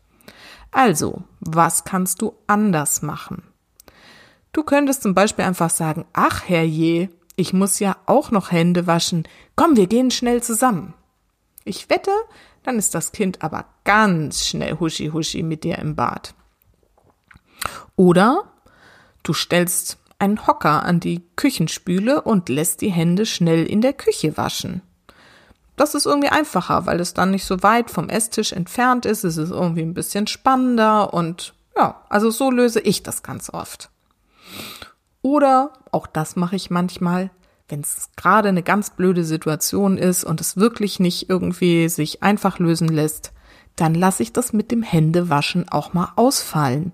Also, 0.71 1.23
was 1.41 1.85
kannst 1.85 2.21
du 2.21 2.35
anders 2.47 3.01
machen? 3.01 3.45
Du 4.57 4.63
könntest 4.63 5.03
zum 5.03 5.13
Beispiel 5.13 5.45
einfach 5.45 5.69
sagen, 5.69 6.07
ach 6.15 6.49
herrje, 6.49 7.11
ich 7.37 7.53
muss 7.53 7.79
ja 7.79 7.95
auch 8.07 8.31
noch 8.31 8.53
Hände 8.53 8.87
waschen. 8.87 9.29
Komm, 9.55 9.77
wir 9.77 9.87
gehen 9.87 10.11
schnell 10.11 10.43
zusammen. 10.43 10.95
Ich 11.65 11.91
wette, 11.91 12.11
dann 12.63 12.79
ist 12.79 12.95
das 12.95 13.13
Kind 13.13 13.43
aber 13.43 13.67
ganz 13.85 14.47
schnell 14.47 14.79
huschi 14.81 15.09
huschi 15.09 15.43
mit 15.43 15.63
dir 15.63 15.77
im 15.77 15.95
Bad. 15.95 16.33
Oder 17.97 18.45
du 19.25 19.35
stellst 19.35 19.99
einen 20.19 20.47
Hocker 20.47 20.85
an 20.85 21.01
die 21.01 21.23
Küchenspüle 21.37 22.23
und 22.23 22.49
lässt 22.49 22.81
die 22.81 22.91
Hände 22.91 23.27
schnell 23.27 23.67
in 23.67 23.83
der 23.83 23.93
Küche 23.93 24.39
waschen. 24.39 24.81
Das 25.77 25.95
ist 25.95 26.07
irgendwie 26.07 26.31
einfacher, 26.31 26.87
weil 26.87 27.01
es 27.01 27.13
dann 27.13 27.33
nicht 27.33 27.45
so 27.45 27.63
weit 27.63 27.91
vom 27.91 28.09
Esstisch 28.09 28.55
entfernt 28.55 29.05
ist. 29.05 29.23
Es 29.23 29.37
ist 29.37 29.51
irgendwie 29.51 29.83
ein 29.83 29.93
bisschen 29.93 30.27
spannender 30.27 31.13
und 31.13 31.53
ja, 31.77 32.01
also 32.09 32.31
so 32.31 32.51
löse 32.51 32.81
ich 32.81 33.03
das 33.03 33.23
ganz 33.23 33.51
oft. 33.53 33.91
Oder, 35.23 35.73
auch 35.91 36.07
das 36.07 36.37
mache 36.37 36.57
ich 36.57 36.71
manchmal, 36.71 37.31
wenn 37.69 37.81
es 37.81 38.11
gerade 38.17 38.49
eine 38.49 38.63
ganz 38.63 38.91
blöde 38.91 39.25
Situation 39.25 39.99
ist 39.99 40.25
und 40.25 40.41
es 40.41 40.57
wirklich 40.57 41.01
nicht 41.01 41.29
irgendwie 41.29 41.89
sich 41.89 42.23
einfach 42.23 42.59
lösen 42.59 42.89
lässt, 42.89 43.33
dann 43.75 43.95
lasse 43.95 44.23
ich 44.23 44.33
das 44.33 44.53
mit 44.53 44.71
dem 44.71 44.83
Händewaschen 44.83 45.69
auch 45.69 45.93
mal 45.93 46.13
ausfallen. 46.17 46.93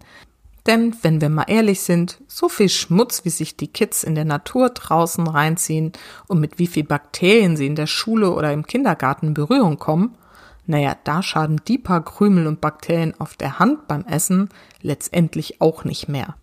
Denn 0.66 0.94
wenn 1.02 1.20
wir 1.20 1.28
mal 1.28 1.44
ehrlich 1.48 1.80
sind, 1.80 2.20
so 2.28 2.48
viel 2.48 2.68
Schmutz, 2.68 3.24
wie 3.24 3.30
sich 3.30 3.56
die 3.56 3.68
Kids 3.68 4.04
in 4.04 4.14
der 4.14 4.24
Natur 4.24 4.70
draußen 4.70 5.26
reinziehen 5.26 5.92
und 6.28 6.40
mit 6.40 6.58
wie 6.58 6.68
viel 6.68 6.84
Bakterien 6.84 7.56
sie 7.56 7.66
in 7.66 7.74
der 7.74 7.88
Schule 7.88 8.32
oder 8.32 8.52
im 8.52 8.66
Kindergarten 8.66 9.28
in 9.28 9.34
Berührung 9.34 9.78
kommen, 9.78 10.16
naja, 10.64 10.96
da 11.02 11.22
schaden 11.22 11.60
die 11.66 11.78
paar 11.78 12.04
Krümel 12.04 12.46
und 12.46 12.60
Bakterien 12.60 13.14
auf 13.18 13.34
der 13.34 13.58
Hand 13.58 13.88
beim 13.88 14.04
Essen 14.06 14.48
letztendlich 14.80 15.60
auch 15.60 15.84
nicht 15.84 16.08
mehr. 16.08 16.36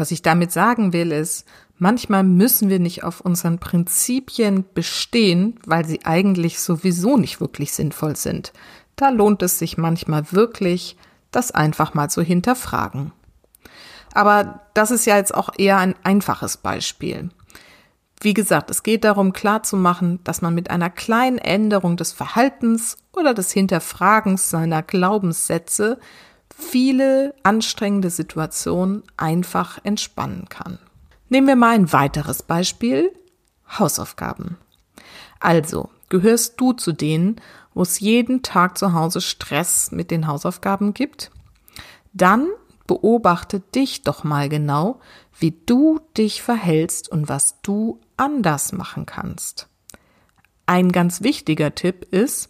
Was 0.00 0.12
ich 0.12 0.22
damit 0.22 0.50
sagen 0.50 0.94
will, 0.94 1.12
ist, 1.12 1.44
manchmal 1.76 2.24
müssen 2.24 2.70
wir 2.70 2.78
nicht 2.78 3.04
auf 3.04 3.20
unseren 3.20 3.58
Prinzipien 3.58 4.64
bestehen, 4.72 5.60
weil 5.66 5.84
sie 5.84 6.06
eigentlich 6.06 6.58
sowieso 6.58 7.18
nicht 7.18 7.38
wirklich 7.38 7.74
sinnvoll 7.74 8.16
sind. 8.16 8.54
Da 8.96 9.10
lohnt 9.10 9.42
es 9.42 9.58
sich 9.58 9.76
manchmal 9.76 10.32
wirklich, 10.32 10.96
das 11.30 11.50
einfach 11.50 11.92
mal 11.92 12.08
zu 12.08 12.22
hinterfragen. 12.22 13.12
Aber 14.14 14.62
das 14.72 14.90
ist 14.90 15.04
ja 15.04 15.18
jetzt 15.18 15.34
auch 15.34 15.50
eher 15.58 15.76
ein 15.76 15.94
einfaches 16.02 16.56
Beispiel. 16.56 17.28
Wie 18.22 18.32
gesagt, 18.32 18.70
es 18.70 18.82
geht 18.82 19.04
darum 19.04 19.34
klarzumachen, 19.34 20.24
dass 20.24 20.40
man 20.40 20.54
mit 20.54 20.70
einer 20.70 20.88
kleinen 20.88 21.36
Änderung 21.36 21.98
des 21.98 22.12
Verhaltens 22.12 22.96
oder 23.12 23.34
des 23.34 23.52
Hinterfragens 23.52 24.48
seiner 24.48 24.82
Glaubenssätze 24.82 25.98
viele 26.60 27.34
anstrengende 27.42 28.10
Situationen 28.10 29.02
einfach 29.16 29.78
entspannen 29.82 30.48
kann. 30.48 30.78
Nehmen 31.28 31.46
wir 31.46 31.56
mal 31.56 31.74
ein 31.74 31.92
weiteres 31.92 32.42
Beispiel. 32.42 33.12
Hausaufgaben. 33.78 34.56
Also, 35.38 35.90
gehörst 36.08 36.60
du 36.60 36.72
zu 36.72 36.92
denen, 36.92 37.36
wo 37.72 37.82
es 37.82 38.00
jeden 38.00 38.42
Tag 38.42 38.76
zu 38.76 38.92
Hause 38.92 39.20
Stress 39.20 39.92
mit 39.92 40.10
den 40.10 40.26
Hausaufgaben 40.26 40.92
gibt? 40.92 41.30
Dann 42.12 42.48
beobachte 42.86 43.60
dich 43.60 44.02
doch 44.02 44.24
mal 44.24 44.48
genau, 44.48 45.00
wie 45.38 45.52
du 45.64 46.00
dich 46.18 46.42
verhältst 46.42 47.08
und 47.08 47.28
was 47.28 47.62
du 47.62 48.00
anders 48.16 48.72
machen 48.72 49.06
kannst. 49.06 49.68
Ein 50.66 50.92
ganz 50.92 51.22
wichtiger 51.22 51.74
Tipp 51.74 52.04
ist, 52.10 52.48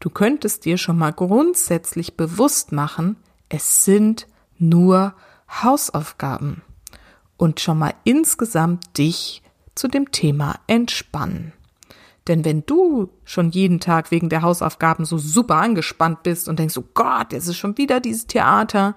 du 0.00 0.10
könntest 0.10 0.64
dir 0.64 0.76
schon 0.76 0.98
mal 0.98 1.12
grundsätzlich 1.12 2.16
bewusst 2.16 2.72
machen, 2.72 3.16
es 3.48 3.84
sind 3.84 4.26
nur 4.58 5.14
Hausaufgaben 5.48 6.62
und 7.36 7.60
schon 7.60 7.78
mal 7.78 7.94
insgesamt 8.04 8.98
dich 8.98 9.42
zu 9.74 9.88
dem 9.88 10.10
Thema 10.10 10.56
entspannen. 10.66 11.52
Denn 12.28 12.44
wenn 12.44 12.66
du 12.66 13.10
schon 13.24 13.50
jeden 13.50 13.78
Tag 13.78 14.10
wegen 14.10 14.28
der 14.28 14.42
Hausaufgaben 14.42 15.04
so 15.04 15.16
super 15.16 15.56
angespannt 15.56 16.22
bist 16.24 16.48
und 16.48 16.58
denkst, 16.58 16.76
oh 16.76 16.84
Gott, 16.94 17.32
jetzt 17.32 17.46
ist 17.46 17.56
schon 17.56 17.78
wieder 17.78 18.00
dieses 18.00 18.26
Theater, 18.26 18.96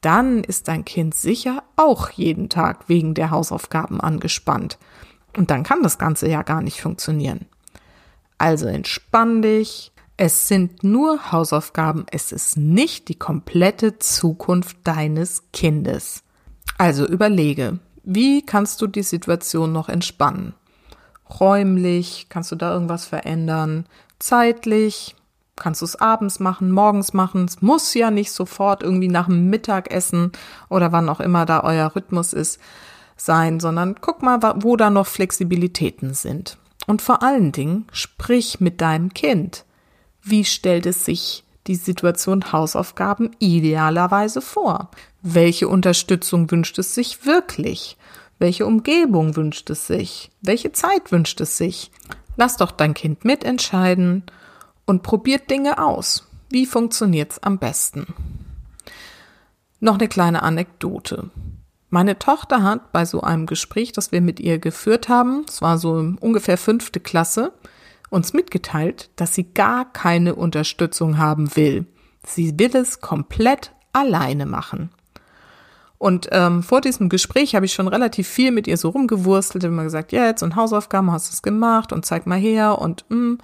dann 0.00 0.42
ist 0.42 0.68
dein 0.68 0.84
Kind 0.84 1.14
sicher 1.14 1.62
auch 1.76 2.10
jeden 2.10 2.48
Tag 2.48 2.88
wegen 2.88 3.14
der 3.14 3.30
Hausaufgaben 3.30 4.00
angespannt. 4.00 4.78
Und 5.36 5.50
dann 5.50 5.62
kann 5.62 5.82
das 5.82 5.98
Ganze 5.98 6.28
ja 6.28 6.42
gar 6.42 6.62
nicht 6.62 6.80
funktionieren. 6.80 7.46
Also 8.38 8.66
entspann 8.66 9.42
dich, 9.42 9.92
es 10.16 10.48
sind 10.48 10.82
nur 10.82 11.30
Hausaufgaben, 11.30 12.06
es 12.10 12.32
ist 12.32 12.56
nicht 12.56 13.08
die 13.08 13.18
komplette 13.18 13.98
Zukunft 13.98 14.78
deines 14.84 15.44
Kindes. 15.52 16.22
Also 16.78 17.06
überlege, 17.06 17.78
wie 18.02 18.42
kannst 18.42 18.80
du 18.80 18.86
die 18.86 19.02
Situation 19.02 19.72
noch 19.72 19.88
entspannen? 19.88 20.54
Räumlich, 21.40 22.26
kannst 22.28 22.52
du 22.52 22.56
da 22.56 22.72
irgendwas 22.72 23.04
verändern? 23.04 23.86
Zeitlich, 24.18 25.16
kannst 25.56 25.82
du 25.82 25.84
es 25.84 25.96
abends 25.96 26.40
machen, 26.40 26.70
morgens 26.70 27.12
machen? 27.12 27.44
Es 27.44 27.60
muss 27.60 27.92
ja 27.92 28.10
nicht 28.10 28.32
sofort 28.32 28.82
irgendwie 28.82 29.08
nach 29.08 29.26
dem 29.26 29.50
Mittagessen 29.50 30.32
oder 30.70 30.92
wann 30.92 31.08
auch 31.08 31.20
immer 31.20 31.44
da 31.44 31.62
euer 31.62 31.94
Rhythmus 31.94 32.32
ist 32.32 32.58
sein, 33.16 33.60
sondern 33.60 33.96
guck 34.00 34.22
mal, 34.22 34.40
wo 34.62 34.76
da 34.76 34.88
noch 34.88 35.06
Flexibilitäten 35.06 36.14
sind. 36.14 36.58
Und 36.86 37.02
vor 37.02 37.22
allen 37.22 37.52
Dingen, 37.52 37.86
sprich 37.92 38.60
mit 38.60 38.80
deinem 38.80 39.12
Kind. 39.12 39.65
Wie 40.28 40.44
stellt 40.44 40.86
es 40.86 41.04
sich 41.04 41.44
die 41.68 41.76
Situation 41.76 42.50
Hausaufgaben 42.50 43.30
idealerweise 43.38 44.40
vor? 44.40 44.90
Welche 45.22 45.68
Unterstützung 45.68 46.50
wünscht 46.50 46.80
es 46.80 46.96
sich 46.96 47.24
wirklich? 47.26 47.96
Welche 48.40 48.66
Umgebung 48.66 49.36
wünscht 49.36 49.70
es 49.70 49.86
sich? 49.86 50.32
Welche 50.42 50.72
Zeit 50.72 51.12
wünscht 51.12 51.40
es 51.40 51.56
sich? 51.56 51.92
Lass 52.36 52.56
doch 52.56 52.72
dein 52.72 52.92
Kind 52.92 53.24
mitentscheiden 53.24 54.24
und 54.84 55.04
probiert 55.04 55.48
Dinge 55.48 55.78
aus. 55.78 56.26
Wie 56.50 56.66
funktioniert's 56.66 57.38
am 57.44 57.58
besten? 57.58 58.12
Noch 59.78 59.94
eine 59.94 60.08
kleine 60.08 60.42
Anekdote. 60.42 61.30
Meine 61.88 62.18
Tochter 62.18 62.64
hat 62.64 62.90
bei 62.90 63.04
so 63.04 63.20
einem 63.20 63.46
Gespräch, 63.46 63.92
das 63.92 64.10
wir 64.10 64.20
mit 64.20 64.40
ihr 64.40 64.58
geführt 64.58 65.08
haben, 65.08 65.44
es 65.48 65.62
war 65.62 65.78
so 65.78 66.14
ungefähr 66.18 66.58
fünfte 66.58 66.98
Klasse, 66.98 67.52
uns 68.10 68.32
mitgeteilt, 68.32 69.10
dass 69.16 69.34
sie 69.34 69.52
gar 69.52 69.92
keine 69.92 70.34
Unterstützung 70.34 71.18
haben 71.18 71.54
will. 71.56 71.86
Sie 72.24 72.58
will 72.58 72.74
es 72.76 73.00
komplett 73.00 73.72
alleine 73.92 74.46
machen. 74.46 74.90
Und 75.98 76.28
ähm, 76.32 76.62
vor 76.62 76.80
diesem 76.80 77.08
Gespräch 77.08 77.54
habe 77.54 77.64
ich 77.66 77.72
schon 77.72 77.88
relativ 77.88 78.28
viel 78.28 78.50
mit 78.50 78.66
ihr 78.66 78.76
so 78.76 78.90
rumgewurstelt, 78.90 79.64
immer 79.64 79.84
gesagt, 79.84 80.12
jetzt 80.12 80.42
und 80.42 80.56
Hausaufgaben 80.56 81.10
hast 81.10 81.30
du 81.30 81.34
es 81.34 81.42
gemacht 81.42 81.92
und 81.92 82.04
zeig 82.04 82.26
mal 82.26 82.38
her 82.38 82.78
und 82.78 83.06
mh. 83.08 83.16
Mm, 83.16 83.38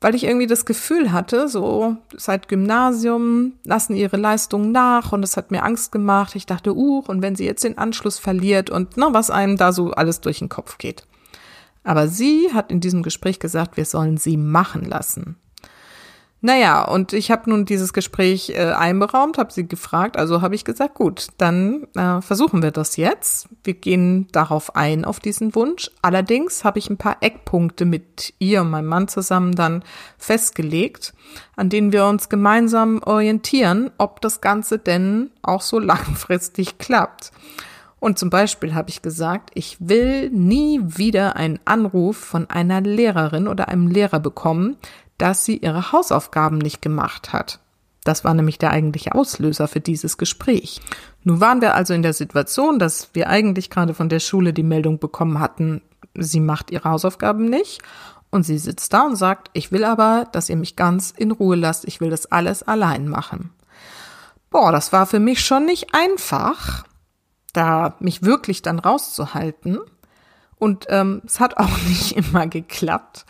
weil 0.00 0.14
ich 0.14 0.24
irgendwie 0.24 0.46
das 0.46 0.66
Gefühl 0.66 1.10
hatte, 1.10 1.48
so 1.48 1.96
seit 2.16 2.48
Gymnasium 2.48 3.54
lassen 3.64 3.96
ihre 3.96 4.18
Leistungen 4.18 4.70
nach 4.70 5.12
und 5.12 5.22
es 5.22 5.36
hat 5.38 5.50
mir 5.50 5.62
Angst 5.62 5.90
gemacht. 5.90 6.36
Ich 6.36 6.44
dachte, 6.44 6.76
uh, 6.76 7.02
und 7.06 7.22
wenn 7.22 7.34
sie 7.34 7.46
jetzt 7.46 7.64
den 7.64 7.78
Anschluss 7.78 8.18
verliert 8.18 8.68
und 8.68 8.96
na, 8.96 9.14
was 9.14 9.30
einem 9.30 9.56
da 9.56 9.72
so 9.72 9.92
alles 9.92 10.20
durch 10.20 10.40
den 10.40 10.50
Kopf 10.50 10.76
geht. 10.76 11.06
Aber 11.86 12.08
sie 12.08 12.50
hat 12.52 12.72
in 12.72 12.80
diesem 12.80 13.04
Gespräch 13.04 13.38
gesagt, 13.38 13.76
wir 13.76 13.84
sollen 13.84 14.16
sie 14.16 14.36
machen 14.36 14.84
lassen. 14.84 15.36
Naja, 16.40 16.82
und 16.84 17.12
ich 17.12 17.30
habe 17.30 17.48
nun 17.48 17.64
dieses 17.64 17.92
Gespräch 17.92 18.50
äh, 18.50 18.72
einberaumt, 18.72 19.38
habe 19.38 19.52
sie 19.52 19.66
gefragt, 19.66 20.16
also 20.18 20.42
habe 20.42 20.54
ich 20.54 20.64
gesagt, 20.64 20.94
gut, 20.94 21.28
dann 21.38 21.86
äh, 21.94 22.20
versuchen 22.20 22.60
wir 22.62 22.72
das 22.72 22.96
jetzt. 22.96 23.48
Wir 23.64 23.74
gehen 23.74 24.26
darauf 24.32 24.74
ein, 24.74 25.04
auf 25.04 25.20
diesen 25.20 25.54
Wunsch. 25.54 25.90
Allerdings 26.02 26.64
habe 26.64 26.78
ich 26.80 26.90
ein 26.90 26.98
paar 26.98 27.18
Eckpunkte 27.20 27.84
mit 27.84 28.34
ihr 28.40 28.62
und 28.62 28.70
meinem 28.70 28.86
Mann 28.86 29.08
zusammen 29.08 29.54
dann 29.54 29.82
festgelegt, 30.18 31.14
an 31.54 31.68
denen 31.68 31.92
wir 31.92 32.04
uns 32.04 32.28
gemeinsam 32.28 33.00
orientieren, 33.02 33.92
ob 33.96 34.20
das 34.20 34.40
Ganze 34.40 34.78
denn 34.78 35.30
auch 35.42 35.62
so 35.62 35.78
langfristig 35.80 36.78
klappt. 36.78 37.30
Und 37.98 38.18
zum 38.18 38.30
Beispiel 38.30 38.74
habe 38.74 38.90
ich 38.90 39.02
gesagt, 39.02 39.50
ich 39.54 39.76
will 39.80 40.30
nie 40.30 40.80
wieder 40.82 41.36
einen 41.36 41.58
Anruf 41.64 42.16
von 42.16 42.48
einer 42.50 42.80
Lehrerin 42.80 43.48
oder 43.48 43.68
einem 43.68 43.88
Lehrer 43.88 44.20
bekommen, 44.20 44.76
dass 45.18 45.44
sie 45.44 45.56
ihre 45.56 45.92
Hausaufgaben 45.92 46.58
nicht 46.58 46.82
gemacht 46.82 47.32
hat. 47.32 47.60
Das 48.04 48.22
war 48.22 48.34
nämlich 48.34 48.58
der 48.58 48.70
eigentliche 48.70 49.14
Auslöser 49.14 49.66
für 49.66 49.80
dieses 49.80 50.16
Gespräch. 50.18 50.80
Nun 51.24 51.40
waren 51.40 51.60
wir 51.60 51.74
also 51.74 51.92
in 51.92 52.02
der 52.02 52.12
Situation, 52.12 52.78
dass 52.78 53.10
wir 53.14 53.28
eigentlich 53.28 53.70
gerade 53.70 53.94
von 53.94 54.08
der 54.08 54.20
Schule 54.20 54.52
die 54.52 54.62
Meldung 54.62 55.00
bekommen 55.00 55.40
hatten, 55.40 55.82
sie 56.14 56.40
macht 56.40 56.70
ihre 56.70 56.88
Hausaufgaben 56.88 57.46
nicht. 57.46 57.82
Und 58.30 58.42
sie 58.42 58.58
sitzt 58.58 58.92
da 58.92 59.06
und 59.06 59.16
sagt, 59.16 59.50
ich 59.54 59.72
will 59.72 59.84
aber, 59.84 60.28
dass 60.30 60.48
ihr 60.48 60.56
mich 60.56 60.76
ganz 60.76 61.12
in 61.16 61.30
Ruhe 61.30 61.56
lasst, 61.56 61.84
ich 61.86 62.00
will 62.00 62.10
das 62.10 62.26
alles 62.26 62.62
allein 62.62 63.08
machen. 63.08 63.50
Boah, 64.50 64.72
das 64.72 64.92
war 64.92 65.06
für 65.06 65.20
mich 65.20 65.44
schon 65.44 65.64
nicht 65.64 65.94
einfach, 65.94 66.84
da 67.56 67.96
mich 68.00 68.22
wirklich 68.22 68.62
dann 68.62 68.78
rauszuhalten. 68.78 69.78
Und 70.58 70.86
ähm, 70.88 71.22
es 71.24 71.40
hat 71.40 71.56
auch 71.58 71.78
nicht 71.88 72.16
immer 72.16 72.46
geklappt. 72.46 73.26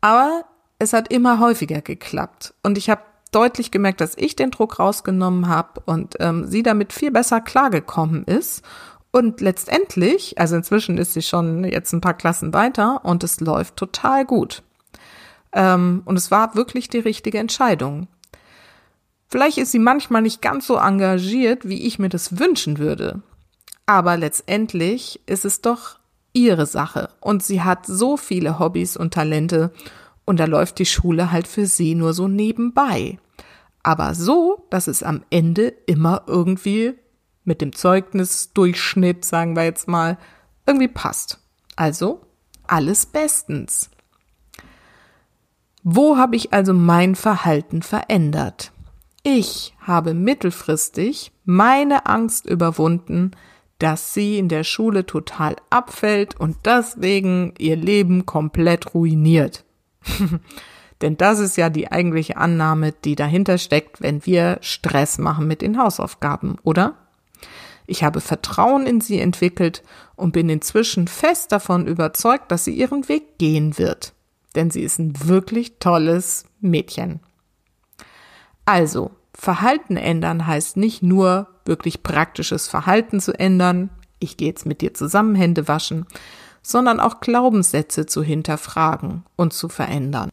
Aber 0.00 0.44
es 0.78 0.92
hat 0.92 1.12
immer 1.12 1.40
häufiger 1.40 1.80
geklappt. 1.80 2.54
Und 2.62 2.78
ich 2.78 2.88
habe 2.90 3.02
deutlich 3.32 3.70
gemerkt, 3.70 4.00
dass 4.00 4.16
ich 4.16 4.36
den 4.36 4.50
Druck 4.50 4.78
rausgenommen 4.78 5.48
habe 5.48 5.82
und 5.84 6.16
ähm, 6.20 6.46
sie 6.46 6.62
damit 6.62 6.92
viel 6.92 7.10
besser 7.10 7.40
klargekommen 7.40 8.24
ist. 8.24 8.62
Und 9.10 9.40
letztendlich, 9.40 10.38
also 10.38 10.56
inzwischen 10.56 10.98
ist 10.98 11.14
sie 11.14 11.22
schon 11.22 11.64
jetzt 11.64 11.92
ein 11.92 12.00
paar 12.00 12.14
Klassen 12.14 12.52
weiter 12.52 13.04
und 13.04 13.24
es 13.24 13.40
läuft 13.40 13.76
total 13.76 14.24
gut. 14.24 14.62
Ähm, 15.52 16.02
und 16.04 16.16
es 16.16 16.30
war 16.30 16.54
wirklich 16.54 16.88
die 16.88 16.98
richtige 16.98 17.38
Entscheidung. 17.38 18.06
Vielleicht 19.28 19.58
ist 19.58 19.72
sie 19.72 19.78
manchmal 19.78 20.22
nicht 20.22 20.40
ganz 20.40 20.66
so 20.66 20.76
engagiert, 20.76 21.68
wie 21.68 21.86
ich 21.86 21.98
mir 21.98 22.08
das 22.08 22.38
wünschen 22.38 22.78
würde. 22.78 23.22
Aber 23.88 24.18
letztendlich 24.18 25.18
ist 25.24 25.46
es 25.46 25.62
doch 25.62 25.98
ihre 26.34 26.66
Sache 26.66 27.08
und 27.20 27.42
sie 27.42 27.62
hat 27.62 27.86
so 27.86 28.18
viele 28.18 28.58
Hobbys 28.58 28.98
und 28.98 29.14
Talente 29.14 29.72
und 30.26 30.38
da 30.38 30.44
läuft 30.44 30.78
die 30.78 30.84
Schule 30.84 31.32
halt 31.32 31.48
für 31.48 31.64
sie 31.64 31.94
nur 31.94 32.12
so 32.12 32.28
nebenbei. 32.28 33.18
Aber 33.82 34.14
so, 34.14 34.66
dass 34.68 34.88
es 34.88 35.02
am 35.02 35.22
Ende 35.30 35.68
immer 35.86 36.24
irgendwie 36.26 36.98
mit 37.44 37.62
dem 37.62 37.74
Zeugnisdurchschnitt, 37.74 39.24
sagen 39.24 39.56
wir 39.56 39.64
jetzt 39.64 39.88
mal, 39.88 40.18
irgendwie 40.66 40.88
passt. 40.88 41.38
Also 41.74 42.20
alles 42.66 43.06
bestens. 43.06 43.88
Wo 45.82 46.18
habe 46.18 46.36
ich 46.36 46.52
also 46.52 46.74
mein 46.74 47.14
Verhalten 47.14 47.80
verändert? 47.80 48.70
Ich 49.22 49.74
habe 49.80 50.12
mittelfristig 50.12 51.32
meine 51.46 52.04
Angst 52.04 52.44
überwunden, 52.44 53.30
dass 53.78 54.12
sie 54.12 54.38
in 54.38 54.48
der 54.48 54.64
Schule 54.64 55.06
total 55.06 55.56
abfällt 55.70 56.38
und 56.38 56.56
deswegen 56.64 57.54
ihr 57.58 57.76
Leben 57.76 58.26
komplett 58.26 58.94
ruiniert. 58.94 59.64
Denn 61.00 61.16
das 61.16 61.38
ist 61.38 61.56
ja 61.56 61.70
die 61.70 61.92
eigentliche 61.92 62.36
Annahme, 62.36 62.92
die 62.92 63.14
dahinter 63.14 63.58
steckt, 63.58 64.00
wenn 64.00 64.26
wir 64.26 64.58
Stress 64.62 65.18
machen 65.18 65.46
mit 65.46 65.62
den 65.62 65.78
Hausaufgaben, 65.78 66.56
oder? 66.64 66.94
Ich 67.86 68.02
habe 68.02 68.20
Vertrauen 68.20 68.84
in 68.84 69.00
sie 69.00 69.20
entwickelt 69.20 69.82
und 70.16 70.32
bin 70.32 70.48
inzwischen 70.48 71.06
fest 71.06 71.52
davon 71.52 71.86
überzeugt, 71.86 72.50
dass 72.50 72.64
sie 72.64 72.74
ihren 72.74 73.08
Weg 73.08 73.38
gehen 73.38 73.78
wird. 73.78 74.12
Denn 74.56 74.70
sie 74.70 74.82
ist 74.82 74.98
ein 74.98 75.26
wirklich 75.26 75.78
tolles 75.78 76.44
Mädchen. 76.60 77.20
Also, 78.64 79.12
Verhalten 79.40 79.96
ändern 79.96 80.48
heißt 80.48 80.76
nicht 80.76 81.00
nur 81.00 81.46
wirklich 81.64 82.02
praktisches 82.02 82.66
Verhalten 82.66 83.20
zu 83.20 83.32
ändern, 83.38 83.88
ich 84.18 84.36
gehe 84.36 84.48
jetzt 84.48 84.66
mit 84.66 84.80
dir 84.80 84.94
zusammen 84.94 85.36
Hände 85.36 85.68
waschen, 85.68 86.06
sondern 86.60 86.98
auch 86.98 87.20
Glaubenssätze 87.20 88.06
zu 88.06 88.24
hinterfragen 88.24 89.22
und 89.36 89.52
zu 89.52 89.68
verändern 89.68 90.32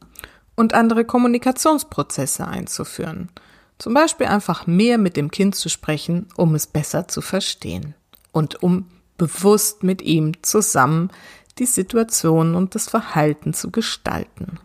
und 0.56 0.74
andere 0.74 1.06
Kommunikationsprozesse 1.06 2.48
einzuführen. 2.48 3.30
Zum 3.78 3.94
Beispiel 3.94 4.26
einfach 4.26 4.66
mehr 4.66 4.98
mit 4.98 5.18
dem 5.18 5.30
Kind 5.30 5.54
zu 5.54 5.70
sprechen, 5.70 6.28
um 6.36 6.56
es 6.56 6.66
besser 6.66 7.08
zu 7.08 7.22
verstehen 7.22 7.94
und 8.32 8.64
um 8.64 8.88
bewusst 9.20 9.84
mit 9.84 10.02
ihm 10.02 10.42
zusammen 10.42 11.12
die 11.60 11.68
Situation 11.68 12.56
und 12.56 12.74
das 12.74 12.90
Verhalten 12.90 13.54
zu 13.54 13.70
gestalten. 13.70 14.60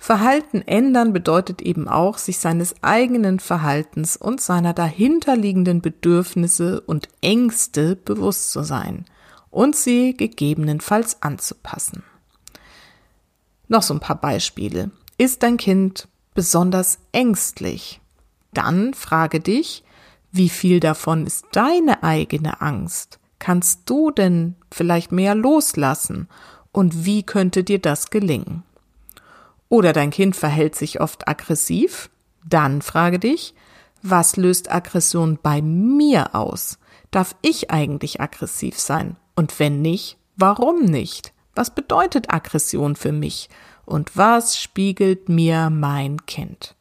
Verhalten 0.00 0.62
ändern 0.62 1.12
bedeutet 1.12 1.62
eben 1.62 1.86
auch, 1.86 2.18
sich 2.18 2.40
seines 2.40 2.74
eigenen 2.82 3.38
Verhaltens 3.38 4.16
und 4.16 4.40
seiner 4.40 4.72
dahinterliegenden 4.72 5.80
Bedürfnisse 5.80 6.80
und 6.80 7.08
Ängste 7.20 7.94
bewusst 7.94 8.50
zu 8.50 8.64
sein– 8.64 9.04
und 9.50 9.76
sie 9.76 10.16
gegebenenfalls 10.16 11.22
anzupassen. 11.22 12.02
Noch 13.68 13.82
so 13.82 13.94
ein 13.94 14.00
paar 14.00 14.20
Beispiele. 14.20 14.90
Ist 15.18 15.42
dein 15.42 15.56
Kind 15.56 16.08
besonders 16.34 16.98
ängstlich? 17.12 18.00
Dann 18.52 18.94
frage 18.94 19.40
dich, 19.40 19.84
wie 20.32 20.48
viel 20.48 20.80
davon 20.80 21.26
ist 21.26 21.44
deine 21.52 22.02
eigene 22.02 22.60
Angst? 22.60 23.18
Kannst 23.38 23.82
du 23.86 24.10
denn 24.10 24.54
vielleicht 24.70 25.12
mehr 25.12 25.34
loslassen? 25.34 26.28
Und 26.72 27.04
wie 27.04 27.22
könnte 27.22 27.64
dir 27.64 27.80
das 27.80 28.10
gelingen? 28.10 28.62
Oder 29.70 29.92
dein 29.94 30.10
Kind 30.10 30.36
verhält 30.36 30.74
sich 30.74 31.00
oft 31.00 31.28
aggressiv? 31.28 32.10
Dann 32.44 32.82
frage 32.82 33.18
dich, 33.18 33.54
was 34.02 34.36
löst 34.36 34.70
Aggression 34.70 35.38
bei 35.40 35.62
mir 35.62 36.34
aus? 36.34 36.78
Darf 37.10 37.36
ich 37.40 37.70
eigentlich 37.70 38.20
aggressiv 38.20 38.78
sein? 38.78 39.16
Und 39.36 39.58
wenn 39.58 39.80
nicht, 39.80 40.18
warum 40.36 40.84
nicht? 40.84 41.32
Was 41.54 41.74
bedeutet 41.74 42.32
Aggression 42.32 42.96
für 42.96 43.12
mich? 43.12 43.48
Und 43.86 44.16
was 44.16 44.58
spiegelt 44.60 45.28
mir 45.28 45.70
mein 45.70 46.26
Kind? 46.26 46.74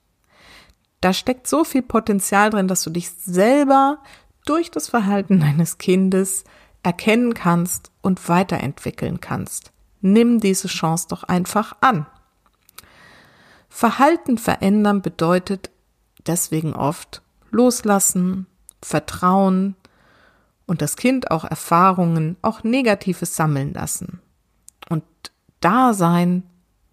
Da 1.00 1.14
steckt 1.14 1.48
so 1.48 1.64
viel 1.64 1.84
Potenzial 1.84 2.50
drin, 2.50 2.68
dass 2.68 2.84
du 2.84 2.90
dich 2.90 3.12
selber 3.12 4.00
durch 4.46 4.72
das 4.72 4.90
Verhalten 4.90 5.40
deines 5.42 5.78
Kindes 5.78 6.44
erkennen 6.82 7.36
kannst 7.36 7.92
und 8.02 8.30
weiterentwickeln 8.30 9.20
kannst. 9.20 9.72
Nimm 10.02 10.40
diese 10.40 10.70
Chance 10.70 11.08
doch 11.10 11.24
einfach 11.24 11.76
an. 11.82 12.08
Verhalten 13.70 14.38
verändern 14.38 15.02
bedeutet 15.02 15.70
deswegen 16.26 16.74
oft 16.74 17.22
loslassen, 17.52 18.48
vertrauen, 18.82 19.76
und 20.70 20.84
das 20.84 20.98
Kind 20.98 21.32
auch 21.32 21.46
Erfahrungen, 21.46 22.38
auch 22.44 22.64
Negatives 22.64 23.36
sammeln 23.36 23.74
lassen. 23.74 24.22
Und 24.88 25.04
da 25.62 25.94
sein, 25.96 26.44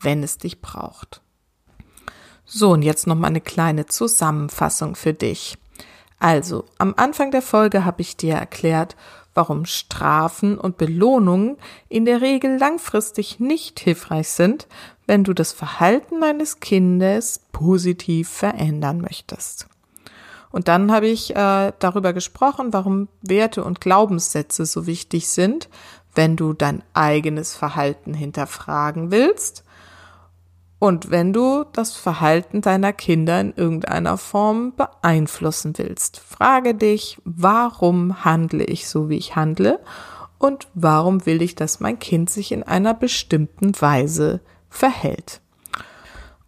wenn 0.01 0.23
es 0.23 0.39
dich 0.39 0.63
braucht. 0.63 1.21
So, 2.47 2.71
und 2.71 2.81
jetzt 2.81 3.07
noch 3.07 3.17
mal 3.17 3.27
eine 3.27 3.43
kleine 3.43 3.85
Zusammenfassung 3.85 4.97
für 4.97 5.13
dich. 5.13 5.59
Also, 6.19 6.65
am 6.79 6.95
Anfang 6.97 7.31
der 7.31 7.43
Folge 7.43 7.85
habe 7.85 8.01
ich 8.01 8.17
dir 8.17 8.37
erklärt, 8.37 8.97
warum 9.37 9.67
Strafen 9.67 10.59
und 10.59 10.79
Belohnungen 10.79 11.57
in 11.89 12.05
der 12.05 12.21
Regel 12.21 12.59
langfristig 12.59 13.39
nicht 13.39 13.79
hilfreich 13.81 14.29
sind, 14.29 14.67
wenn 15.07 15.25
du 15.25 15.35
das 15.35 15.53
Verhalten 15.53 16.21
deines 16.21 16.61
Kindes 16.61 17.41
positiv 17.53 18.29
verändern 18.29 19.01
möchtest. 19.01 19.69
Und 20.51 20.69
dann 20.69 20.91
habe 20.91 21.07
ich 21.07 21.37
äh, 21.37 21.73
darüber 21.79 22.13
gesprochen, 22.13 22.73
warum 22.73 23.09
Werte 23.21 23.63
und 23.63 23.81
Glaubenssätze 23.81 24.65
so 24.65 24.87
wichtig 24.87 25.29
sind, 25.29 25.69
wenn 26.15 26.37
du 26.37 26.55
dein 26.55 26.83
eigenes 26.95 27.55
Verhalten 27.55 28.15
hinterfragen 28.15 29.11
willst 29.11 29.66
und 30.79 31.11
wenn 31.11 31.33
du 31.33 31.65
das 31.73 31.97
Verhalten 31.97 32.61
deiner 32.61 32.93
Kinder 32.93 33.41
in 33.41 33.55
irgendeiner 33.55 34.19
Form 34.19 34.75
beeinflussen 34.77 35.73
willst. 35.77 36.21
Frage 36.21 36.75
dich, 36.75 37.19
warum 37.25 38.25
handle 38.25 38.65
ich 38.65 38.89
so, 38.89 39.09
wie 39.09 39.17
ich 39.17 39.37
handle 39.37 39.81
und 40.39 40.69
warum 40.75 41.25
will 41.25 41.41
ich, 41.41 41.55
dass 41.55 41.81
mein 41.81 41.99
Kind 41.99 42.29
sich 42.29 42.53
in 42.53 42.63
einer 42.63 42.93
bestimmten 42.93 43.81
Weise 43.81 44.41
verhält. 44.69 45.41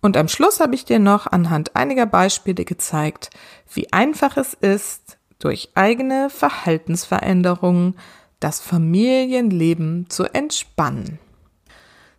Und 0.01 0.17
am 0.17 0.29
Schluss 0.29 0.61
habe 0.61 0.75
ich 0.75 0.85
dir 0.85 0.99
noch 0.99 1.27
anhand 1.27 1.75
einiger 1.75 2.07
Beispiele 2.07 2.65
gezeigt, 2.65 3.31
wie 3.73 3.93
einfach 3.93 4.37
es 4.37 4.55
ist, 4.55 5.19
durch 5.39 5.71
eigene 5.75 6.31
Verhaltensveränderungen 6.31 7.97
das 8.41 8.61
Familienleben 8.61 10.07
zu 10.09 10.25
entspannen. 10.25 11.19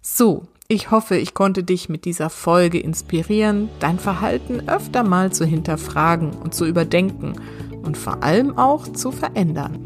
So, 0.02 0.48
ich 0.72 0.92
hoffe, 0.92 1.18
ich 1.18 1.34
konnte 1.34 1.64
dich 1.64 1.90
mit 1.90 2.06
dieser 2.06 2.30
Folge 2.30 2.80
inspirieren, 2.80 3.70
dein 3.80 3.98
Verhalten 3.98 4.70
öfter 4.70 5.04
mal 5.04 5.34
zu 5.34 5.44
hinterfragen 5.44 6.30
und 6.30 6.54
zu 6.54 6.68
überdenken 6.68 7.34
und 7.82 7.98
vor 7.98 8.22
allem 8.22 8.56
auch 8.56 8.88
zu 8.88 9.12
verändern. 9.12 9.80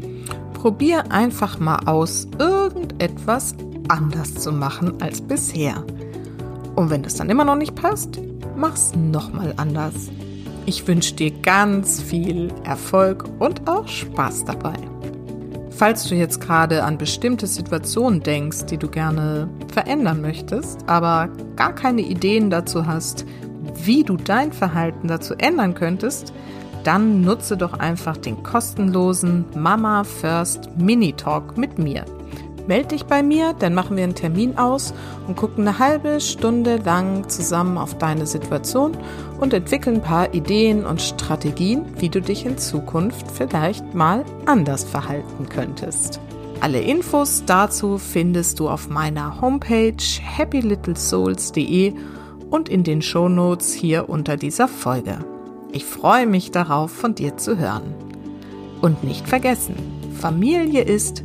Probier 0.52 1.10
einfach 1.10 1.58
mal 1.58 1.86
aus, 1.86 2.28
irgendetwas 2.38 3.54
anders 3.88 4.34
zu 4.34 4.52
machen 4.52 5.00
als 5.00 5.22
bisher. 5.22 5.86
Und 6.76 6.90
wenn 6.90 7.02
das 7.02 7.14
dann 7.14 7.30
immer 7.30 7.46
noch 7.46 7.56
nicht 7.56 7.74
passt, 7.74 8.20
mach's 8.54 8.92
nochmal 8.94 9.54
anders. 9.56 10.10
Ich 10.66 10.86
wünsche 10.86 11.14
dir 11.14 11.30
ganz 11.30 12.02
viel 12.02 12.52
Erfolg 12.64 13.24
und 13.38 13.66
auch 13.66 13.88
Spaß 13.88 14.44
dabei. 14.44 14.93
Falls 15.76 16.08
du 16.08 16.14
jetzt 16.14 16.40
gerade 16.40 16.84
an 16.84 16.98
bestimmte 16.98 17.48
Situationen 17.48 18.22
denkst, 18.22 18.66
die 18.66 18.76
du 18.76 18.88
gerne 18.88 19.48
verändern 19.72 20.20
möchtest, 20.20 20.88
aber 20.88 21.28
gar 21.56 21.74
keine 21.74 22.02
Ideen 22.02 22.48
dazu 22.48 22.86
hast, 22.86 23.26
wie 23.82 24.04
du 24.04 24.16
dein 24.16 24.52
Verhalten 24.52 25.08
dazu 25.08 25.34
ändern 25.34 25.74
könntest, 25.74 26.32
dann 26.84 27.22
nutze 27.22 27.56
doch 27.56 27.72
einfach 27.72 28.16
den 28.16 28.42
kostenlosen 28.44 29.46
Mama 29.56 30.04
First 30.04 30.70
Mini 30.78 31.12
Talk 31.12 31.58
mit 31.58 31.76
mir. 31.78 32.04
Meld 32.66 32.92
dich 32.92 33.04
bei 33.04 33.22
mir, 33.22 33.54
dann 33.58 33.74
machen 33.74 33.96
wir 33.96 34.04
einen 34.04 34.14
Termin 34.14 34.56
aus 34.56 34.94
und 35.26 35.36
gucken 35.36 35.68
eine 35.68 35.78
halbe 35.78 36.20
Stunde 36.20 36.76
lang 36.76 37.28
zusammen 37.28 37.76
auf 37.76 37.98
deine 37.98 38.26
Situation 38.26 38.96
und 39.38 39.52
entwickeln 39.52 39.96
ein 39.96 40.02
paar 40.02 40.32
Ideen 40.32 40.86
und 40.86 41.02
Strategien, 41.02 41.84
wie 41.98 42.08
du 42.08 42.22
dich 42.22 42.46
in 42.46 42.56
Zukunft 42.56 43.30
vielleicht 43.30 43.94
mal 43.94 44.24
anders 44.46 44.84
verhalten 44.84 45.48
könntest. 45.48 46.20
Alle 46.60 46.80
Infos 46.80 47.42
dazu 47.44 47.98
findest 47.98 48.60
du 48.60 48.70
auf 48.70 48.88
meiner 48.88 49.42
Homepage 49.42 49.96
happylittlesouls.de 50.38 51.92
und 52.48 52.70
in 52.70 52.84
den 52.84 53.02
Shownotes 53.02 53.74
hier 53.74 54.08
unter 54.08 54.38
dieser 54.38 54.68
Folge. 54.68 55.18
Ich 55.72 55.84
freue 55.84 56.26
mich 56.26 56.52
darauf, 56.52 56.90
von 56.90 57.14
dir 57.14 57.36
zu 57.36 57.58
hören. 57.58 57.94
Und 58.80 59.04
nicht 59.04 59.28
vergessen, 59.28 59.74
Familie 60.18 60.82
ist, 60.82 61.24